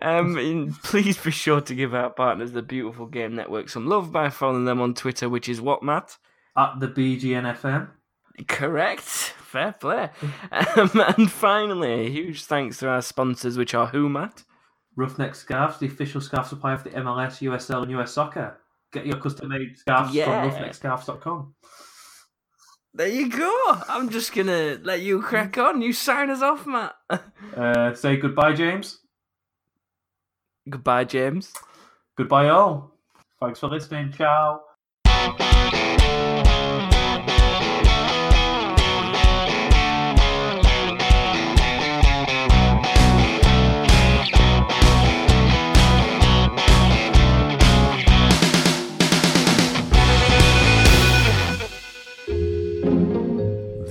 Um, 0.02 0.38
and 0.38 0.74
please 0.84 1.18
be 1.18 1.32
sure 1.32 1.62
to 1.62 1.76
give 1.76 1.94
our 1.94 2.10
partners, 2.10 2.52
the 2.52 2.64
Beautiful 2.64 3.06
Game 3.06 3.36
Network, 3.36 3.70
some 3.70 3.86
love 3.88 4.12
by 4.12 4.30
following 4.30 4.66
them 4.66 4.82
on 4.82 4.94
Twitter, 4.96 5.30
which 5.30 5.48
is 5.48 5.62
what, 5.62 5.84
Matt? 5.84 6.18
At 6.58 6.80
the 6.80 6.88
BGNFM. 6.88 7.90
Correct. 8.48 9.02
Fair 9.02 9.74
play. 9.74 10.10
Um, 10.52 10.90
and 11.18 11.32
finally, 11.32 12.08
a 12.08 12.10
huge 12.10 12.46
thanks 12.46 12.78
to 12.80 12.90
our 12.90 13.02
sponsors, 13.02 13.58
which 13.58 13.74
are 13.76 13.88
who, 13.88 14.10
Matt? 14.10 14.44
Ruffneck 14.98 15.36
Scarves, 15.36 15.78
the 15.78 15.88
official 15.88 16.22
scarf 16.22 16.48
supplier 16.48 16.78
for 16.78 16.90
the 16.90 16.96
MLS, 16.98 17.42
USL, 17.42 17.84
and 17.84 17.92
US 17.92 18.14
Soccer. 18.14 18.58
Get 18.92 19.06
your 19.06 19.18
custom 19.18 19.50
made 19.50 19.78
scarves 19.78 20.14
Yeah. 20.14 20.50
from 20.50 20.64
ruffneckscarves.com. 20.64 21.54
There 22.96 23.10
you 23.10 23.30
go. 23.30 23.82
I'm 23.90 24.10
just 24.10 24.34
going 24.34 24.48
to 24.48 24.80
let 24.82 25.02
you 25.02 25.22
crack 25.22 25.58
on. 25.58 25.82
You 25.82 25.92
sign 25.92 26.30
us 26.30 26.42
off, 26.42 26.66
Matt. 26.66 26.96
Uh, 27.56 27.94
say 27.94 28.18
goodbye, 28.18 28.52
James. 28.52 29.00
Goodbye, 30.70 31.06
James. 31.06 31.54
Goodbye, 32.18 32.50
all. 32.50 32.98
Thanks 33.40 33.60
for 33.62 33.68
listening. 33.68 34.12
Ciao. 34.12 34.65